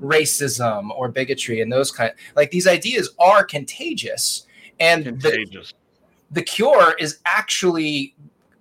[0.01, 2.13] racism or bigotry and those kind.
[2.37, 4.47] Like these ideas are contagious
[4.81, 5.73] and the,
[6.31, 8.15] the, cure is actually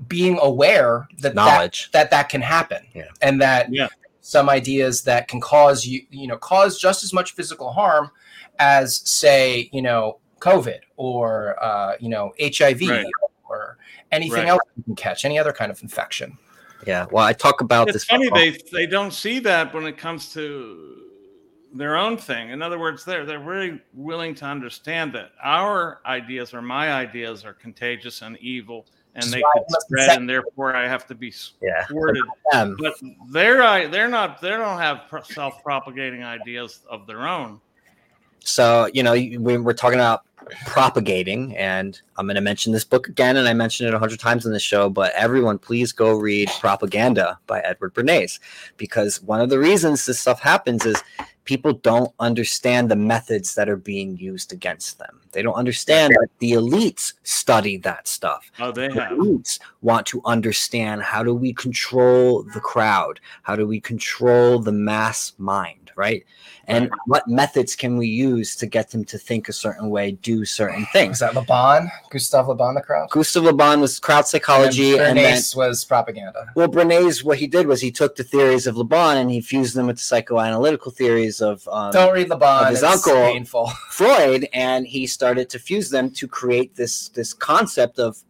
[0.08, 3.06] being aware that knowledge that, that that can happen yeah.
[3.22, 3.88] and that yeah.
[4.22, 8.12] some ideas that can cause you you know cause just as much physical harm
[8.60, 13.06] as say you know covid or uh, you know hiv right.
[13.50, 13.78] or
[14.12, 14.48] anything right.
[14.48, 16.38] else you can catch any other kind of infection
[16.88, 19.98] yeah well i talk about it's this funny they they don't see that when it
[19.98, 21.09] comes to
[21.74, 22.50] their own thing.
[22.50, 27.46] In other words, they're they're really willing to understand that our ideas or my ideas
[27.46, 31.34] are contagious and evil, and Just they could spread, and therefore I have to be
[31.62, 31.86] yeah.
[31.86, 32.24] thwarted.
[32.52, 32.94] But
[33.30, 37.62] they're they're not they don't have self propagating ideas of their own.
[38.44, 40.24] So, you know, we, we're talking about
[40.66, 44.20] propagating, and I'm going to mention this book again, and I mentioned it a hundred
[44.20, 48.40] times in the show, but everyone, please go read Propaganda by Edward Bernays,
[48.78, 51.04] because one of the reasons this stuff happens is
[51.46, 55.20] people don't understand the methods that are being used against them.
[55.32, 58.52] They don't understand that the elites study that stuff.
[58.60, 59.18] Oh, they The have.
[59.18, 63.20] elites want to understand how do we control the crowd?
[63.44, 66.26] How do we control the mass mind, right?
[66.68, 67.00] And Right.
[67.08, 70.86] what methods can we use to get them to think a certain way, do certain
[70.94, 71.16] things?
[71.18, 71.92] Is that Le Bon?
[72.10, 73.10] Gustave Le Bon, the crowd?
[73.10, 76.46] Gustave Le Bon was crowd psychology, and, then Bernays was propaganda.
[76.56, 79.42] well, Bernays, what he did was he took the theories of Le Bon and he
[79.42, 83.22] fused them with the psychoanalytical theories of um, Don't read of his it's uncle.
[83.22, 83.68] painful.
[83.90, 88.24] Freud, and he started to fuse them to create this this concept of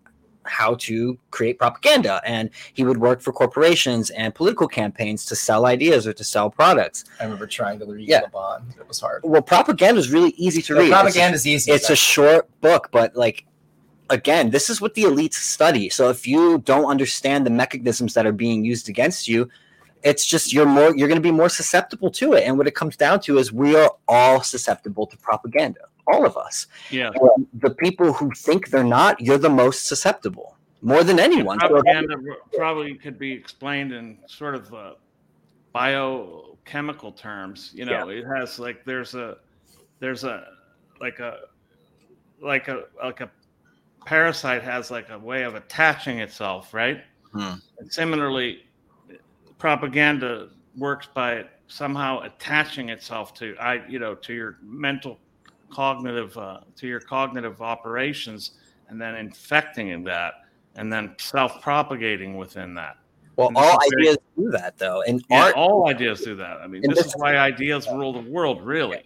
[0.49, 2.21] how to create propaganda.
[2.25, 6.49] And he would work for corporations and political campaigns to sell ideas or to sell
[6.49, 7.05] products.
[7.19, 8.21] I remember trying to read Yeah.
[8.21, 8.65] Le Bon.
[8.79, 9.21] It was hard.
[9.23, 10.91] Well, propaganda is really easy to read.
[10.91, 11.71] Propaganda is easy.
[11.71, 13.45] it's a short book, but like
[14.09, 15.89] again, this is what the elites study.
[15.89, 19.49] So if you don't understand the mechanisms that are being used against you,
[20.03, 22.43] it's just you're more you're going to be more susceptible to it.
[22.45, 25.81] And what it comes down to is we are all susceptible to propaganda,
[26.11, 26.67] all of us.
[26.89, 27.11] Yeah.
[27.35, 31.59] And the people who think they're not, you're the most susceptible, more than anyone.
[31.59, 32.17] So- Propaganda
[32.53, 34.93] probably could be explained in sort of uh,
[35.73, 37.71] biochemical terms.
[37.73, 39.37] You know, it has like there's a
[39.99, 40.47] there's a
[40.99, 41.37] like a
[42.41, 43.29] like a like a
[44.05, 47.03] parasite has like a way of attaching itself, right?
[47.33, 47.55] Hmm.
[47.77, 48.65] And similarly,
[49.57, 55.19] propaganda works by somehow attaching itself to I you know to your mental
[55.71, 58.51] cognitive uh, to your cognitive operations
[58.89, 60.33] and then infecting that
[60.75, 62.97] and then self-propagating within that
[63.35, 65.55] well, all very- ideas do that though, and yeah, art.
[65.55, 69.05] all ideas do that i mean this this- is why ideas rule the world really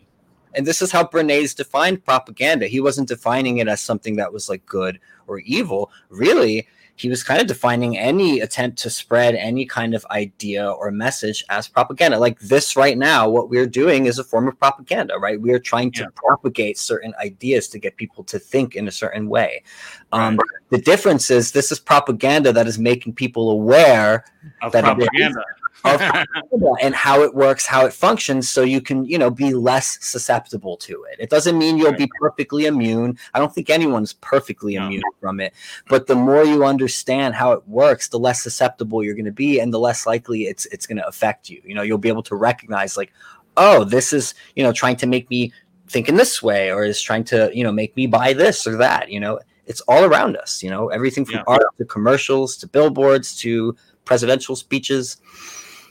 [0.55, 2.67] And this is how Bernays defined propaganda.
[2.67, 5.89] He wasn't defining it as something that was like good or evil.
[6.09, 10.91] Really, he was kind of defining any attempt to spread any kind of idea or
[10.91, 12.19] message as propaganda.
[12.19, 15.41] Like this right now, what we're doing is a form of propaganda, right?
[15.41, 16.07] We are trying to Yeah.
[16.15, 19.63] propagate certain ideas to get people to think in a certain way.
[20.11, 20.39] Um,
[20.69, 24.23] The difference is this is propaganda that is making people aware
[24.61, 25.35] of That it is.
[26.81, 30.77] and how it works, how it functions, so you can, you know, be less susceptible
[30.77, 31.17] to it.
[31.19, 33.17] It doesn't mean you'll be perfectly immune.
[33.33, 34.85] I don't think anyone's perfectly No.
[34.85, 35.53] immune from it.
[35.89, 39.59] But the more you understand how it works, the less susceptible you're going to be,
[39.59, 41.61] and the less likely it's it's going to affect you.
[41.65, 43.11] You know, you'll be able to recognize, like,
[43.57, 45.51] oh, this is, you know, trying to make me
[45.89, 48.77] think in this way, or is trying to, you know, make me buy this or
[48.77, 49.09] that.
[49.11, 50.63] You know, it's all around us.
[50.63, 51.43] You know, everything from Yeah.
[51.47, 53.75] art to commercials to billboards to
[54.05, 55.17] presidential speeches.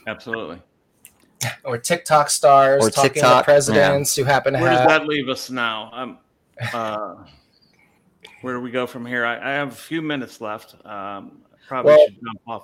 [0.07, 0.61] Absolutely
[1.65, 5.29] or TikTok stars Or talking TikTok, to presidents who happen to where does that leave
[5.29, 6.17] us now um
[6.73, 7.15] uh
[8.41, 11.93] where do we go from here i, I have a few minutes left um probably
[11.93, 12.63] Well, should jump off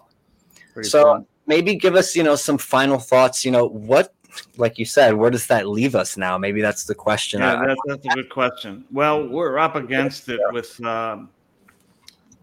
[0.83, 1.25] So soon.
[1.47, 3.43] maybe give us, you know, some final thoughts.
[3.43, 4.13] You know, what,
[4.57, 6.37] like you said, where does that leave us now?
[6.37, 7.41] Maybe that's the question.
[7.41, 8.85] Yeah, I- that's, that's a good question.
[8.91, 11.29] Well, we're up against it with, um,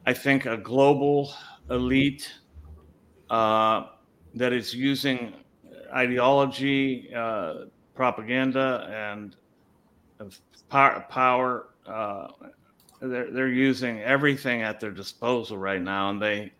[0.05, 1.32] I think, a global
[1.70, 2.30] elite
[3.30, 3.86] uh,
[4.37, 5.34] that is using
[5.93, 7.64] ideology, uh,
[7.95, 9.37] propaganda, and
[10.68, 11.68] power.
[11.87, 12.28] uh,
[13.01, 16.53] they're, they're using everything at their disposal right now, and they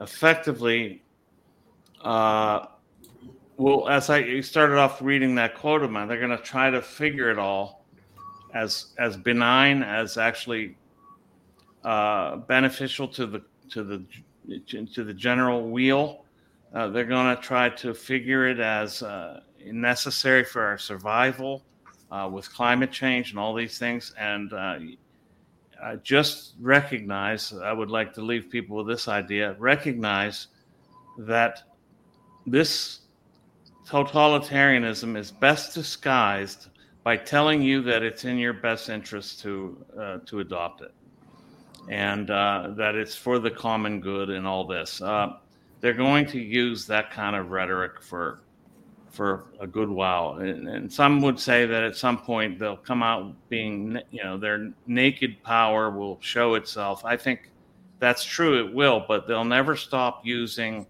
[0.00, 1.02] effectively
[2.02, 2.66] uh,
[3.60, 6.80] well, as I started off reading that quote of mine, they're going to try to
[6.80, 7.84] figure it all
[8.54, 10.76] as as benign as actually
[11.84, 14.04] uh, beneficial to the to the
[14.94, 16.24] to the general weal.
[16.74, 21.64] Uh, they're going to try to figure it as uh, necessary for our survival
[22.10, 24.14] uh, with climate change and all these things.
[24.18, 27.52] And uh, just recognize.
[27.52, 30.48] I would like to leave people with this idea: recognize
[31.18, 31.62] that
[32.46, 33.00] this
[33.86, 36.68] totalitarianism is best disguised
[37.02, 40.92] by telling you that it's in your best interest to uh, to adopt it,
[41.88, 45.00] and uh, that it's for the common good and all this.
[45.80, 48.40] They're going to use that kind of rhetoric for
[49.10, 53.02] for a good while, and, and some would say that at some point they'll come
[53.02, 57.04] out being, you know, their naked power will show itself.
[57.04, 57.50] I think
[57.98, 58.64] that's true.
[58.64, 60.86] It will, but they'll never stop using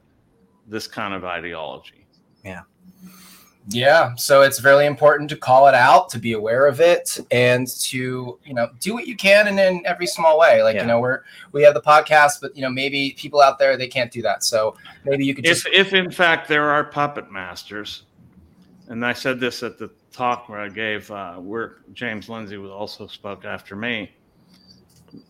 [0.66, 2.06] this kind of ideology.
[2.44, 2.62] Yeah,
[4.16, 8.38] so it's really important to call it out, to be aware of it, and to
[8.44, 10.62] you know do what you can in, in every small way.
[10.62, 10.82] Like Yeah.
[10.82, 11.22] you know we're
[11.52, 14.44] we have the podcast, but you know maybe people out there they can't do that.
[14.44, 18.04] So maybe you could just If, if in fact there are puppet masters
[18.90, 22.72] and I said this at the talk where I gave, uh, where James Lindsay was
[22.72, 24.10] also spoke after me.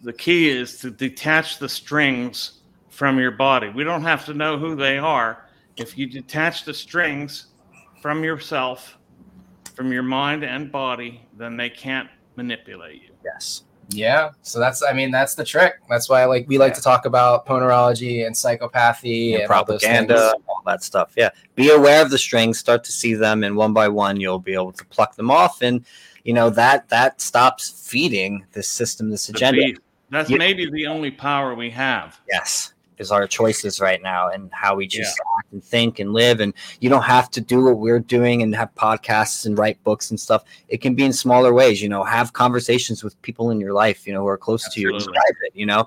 [0.02, 3.68] The key is to detach the strings from your body.
[3.68, 5.46] We don't have to know who they are.
[5.76, 7.48] If you detach the strings
[8.00, 8.98] from yourself,
[9.74, 13.10] from your mind and body, then they can't manipulate you.
[13.24, 13.64] Yes.
[13.90, 14.30] Yeah.
[14.42, 15.74] So that's, I mean, that's the trick.
[15.88, 19.80] That's why, like, we like to talk about ponerology and psychopathy And and, all those
[19.82, 20.44] propaganda, things.
[20.48, 21.12] all that stuff.
[21.16, 21.30] Yeah.
[21.56, 24.54] Be aware of the strings, start to see them, and one by one you'll be
[24.54, 25.62] able to pluck them off.
[25.62, 25.84] And
[26.24, 29.72] you know, that that stops feeding this system, this agenda.
[30.10, 30.36] That's Yeah.
[30.36, 32.20] maybe the only power we have.
[32.30, 36.12] yes is our choices right now and how we choose to act and think and
[36.12, 36.38] live.
[36.38, 40.10] And you don't have to do what we're doing and have podcasts and write books
[40.10, 40.44] and stuff.
[40.68, 44.06] It can be in smaller ways you know have conversations with people in your life
[44.06, 45.14] you know who are close to you Absolutely.
[45.14, 45.86] describe it you know.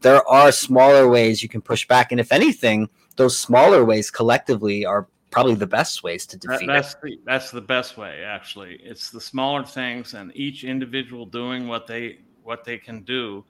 [0.00, 2.10] There are smaller ways you can push back.
[2.10, 6.96] And if anything those smaller ways collectively are probably the best ways to defeat it.
[7.02, 8.80] the that's the best way actually.
[8.82, 13.44] It's the smaller things and each individual doing what they what they can do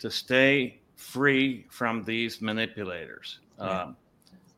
[0.00, 3.38] to stay free from these manipulators.
[3.58, 3.82] Yeah.
[3.82, 3.96] Um,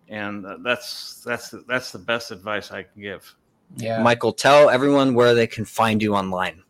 [0.09, 3.37] and uh, that's that's the, that's the best advice I can give.
[3.77, 4.03] Yeah.
[4.03, 6.61] michael tell everyone where they can find you online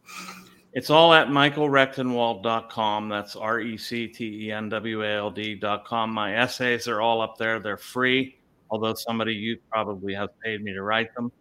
[0.75, 3.09] It's all at michaelrectenwald.com.
[3.09, 6.11] That's R E C T E N W A L D.com.
[6.13, 7.59] My essays are all up there.
[7.59, 8.39] They're free,
[8.71, 11.33] although somebody you probably have paid me to write them.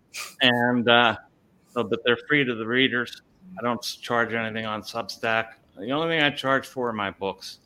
[0.41, 1.17] And uh,
[1.73, 3.21] so, but they're free to the readers.
[3.59, 5.49] I don't charge anything on Substack.
[5.77, 7.59] The only thing I charge for are my books.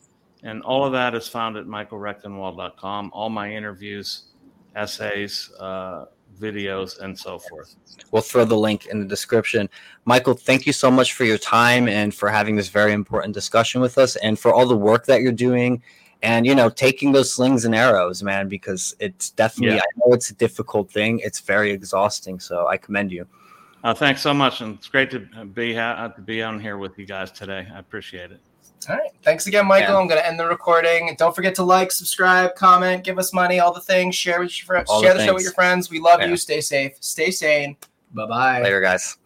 [0.43, 3.11] And all of that is found at michaelrectenwald.com.
[3.13, 4.23] All my interviews,
[4.75, 6.05] essays, uh,
[6.39, 7.75] videos, and so forth.
[8.11, 9.69] We'll throw the link in the description.
[10.05, 13.81] Michael, thank you so much for your time and for having this very important discussion
[13.81, 15.81] with us and for all the work that you're doing
[16.23, 19.81] and you know taking those slings and arrows man because it's definitely Yeah.
[19.81, 21.19] I know it's a difficult thing.
[21.19, 23.27] It's very exhausting, so I commend you.
[23.83, 26.97] Uh, thanks so much, and it's great to be ha- to be on here with
[26.97, 27.67] you guys today.
[27.73, 28.39] I appreciate it.
[28.89, 29.11] All right.
[29.23, 29.93] Thanks again, Michael.
[29.93, 29.99] Yeah.
[29.99, 31.15] I'm going to end the recording.
[31.17, 34.15] Don't forget to like, subscribe, comment, give us money, all the things.
[34.15, 34.89] Share with your friends.
[34.89, 35.89] All the the show with your friends.
[35.89, 36.27] We love Yeah.
[36.27, 36.37] you.
[36.37, 36.97] Stay safe.
[36.99, 37.77] Stay sane.
[38.13, 38.61] Bye bye.
[38.61, 39.17] Later guys.